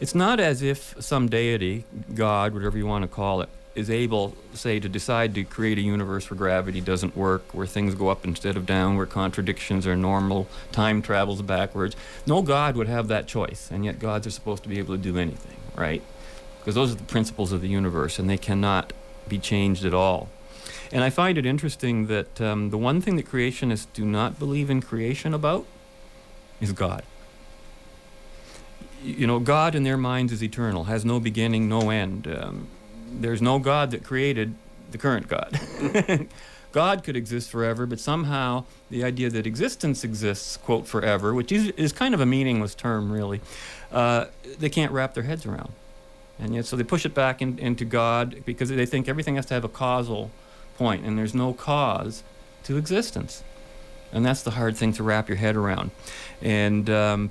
[0.00, 1.84] it's not as if some deity,
[2.14, 5.82] God, whatever you want to call it, is able, say, to decide to create a
[5.82, 9.94] universe where gravity doesn't work, where things go up instead of down, where contradictions are
[9.94, 11.94] normal, time travels backwards.
[12.26, 15.02] No God would have that choice, and yet gods are supposed to be able to
[15.02, 16.02] do anything, right?
[16.58, 18.94] Because those are the principles of the universe, and they cannot
[19.28, 20.30] be changed at all.
[20.92, 24.70] And I find it interesting that um, the one thing that creationists do not believe
[24.70, 25.66] in creation about
[26.60, 27.02] is God.
[29.02, 32.26] you know, God in their minds is eternal, has no beginning, no end.
[32.26, 32.68] Um,
[33.08, 34.54] there's no God that created
[34.90, 35.60] the current God.
[36.72, 41.68] God could exist forever, but somehow the idea that existence exists, quote, forever, which is,
[41.70, 43.40] is kind of a meaningless term, really,
[43.92, 44.26] uh,
[44.58, 45.72] they can't wrap their heads around.
[46.38, 49.46] And yet, so they push it back in, into God because they think everything has
[49.46, 50.30] to have a causal
[50.76, 52.22] point, and there's no cause
[52.64, 53.42] to existence.
[54.12, 55.90] And that's the hard thing to wrap your head around.
[56.40, 57.30] And um,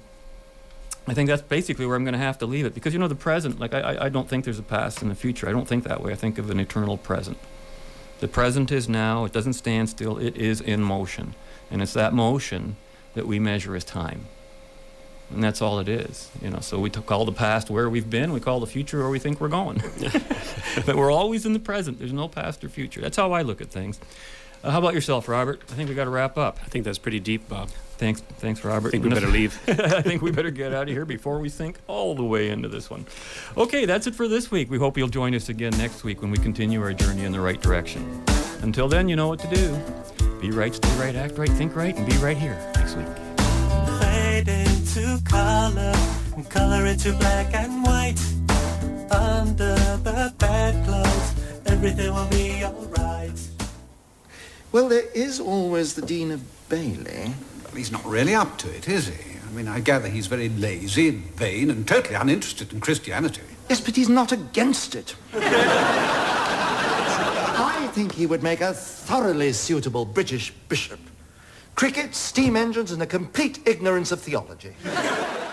[1.07, 3.07] I think that's basically where I'm going to have to leave it because, you know,
[3.07, 5.47] the present, like, I, I don't think there's a past and a future.
[5.47, 6.11] I don't think that way.
[6.11, 7.37] I think of an eternal present.
[8.19, 11.35] The present is now, it doesn't stand still, it is in motion.
[11.69, 12.75] And it's that motion
[13.13, 14.25] that we measure as time.
[15.31, 16.59] And that's all it is, you know.
[16.59, 19.41] So we call the past where we've been, we call the future where we think
[19.41, 19.81] we're going.
[20.85, 21.99] but we're always in the present.
[21.99, 23.01] There's no past or future.
[23.01, 23.99] That's how I look at things.
[24.63, 25.61] Uh, how about yourself, Robert?
[25.71, 26.59] I think we got to wrap up.
[26.63, 27.69] I think that's pretty deep, Bob.
[27.97, 28.89] Thanks, thanks, Robert.
[28.89, 29.57] I think we better leave.
[29.67, 32.67] I think we better get out of here before we sink all the way into
[32.67, 33.05] this one.
[33.55, 34.69] Okay, that's it for this week.
[34.69, 37.39] We hope you'll join us again next week when we continue our journey in the
[37.39, 38.23] right direction.
[38.61, 40.39] Until then, you know what to do.
[40.41, 43.24] Be right, stay right, act right, think right, and be right here next week.
[44.45, 45.93] Fade into color,
[46.35, 48.19] and color into black and white.
[49.11, 51.33] Under the bedclothes,
[51.65, 53.39] everything will be alright.
[54.71, 57.33] Well, there is always the Dean of Bailey.
[57.63, 59.37] Well, he's not really up to it, is he?
[59.47, 63.41] I mean, I gather he's very lazy and vain and totally uninterested in Christianity.
[63.69, 65.15] Yes, but he's not against it.
[65.33, 65.41] I
[67.93, 70.99] think he would make a thoroughly suitable British bishop.
[71.75, 74.73] Cricket, steam engines, and a complete ignorance of theology.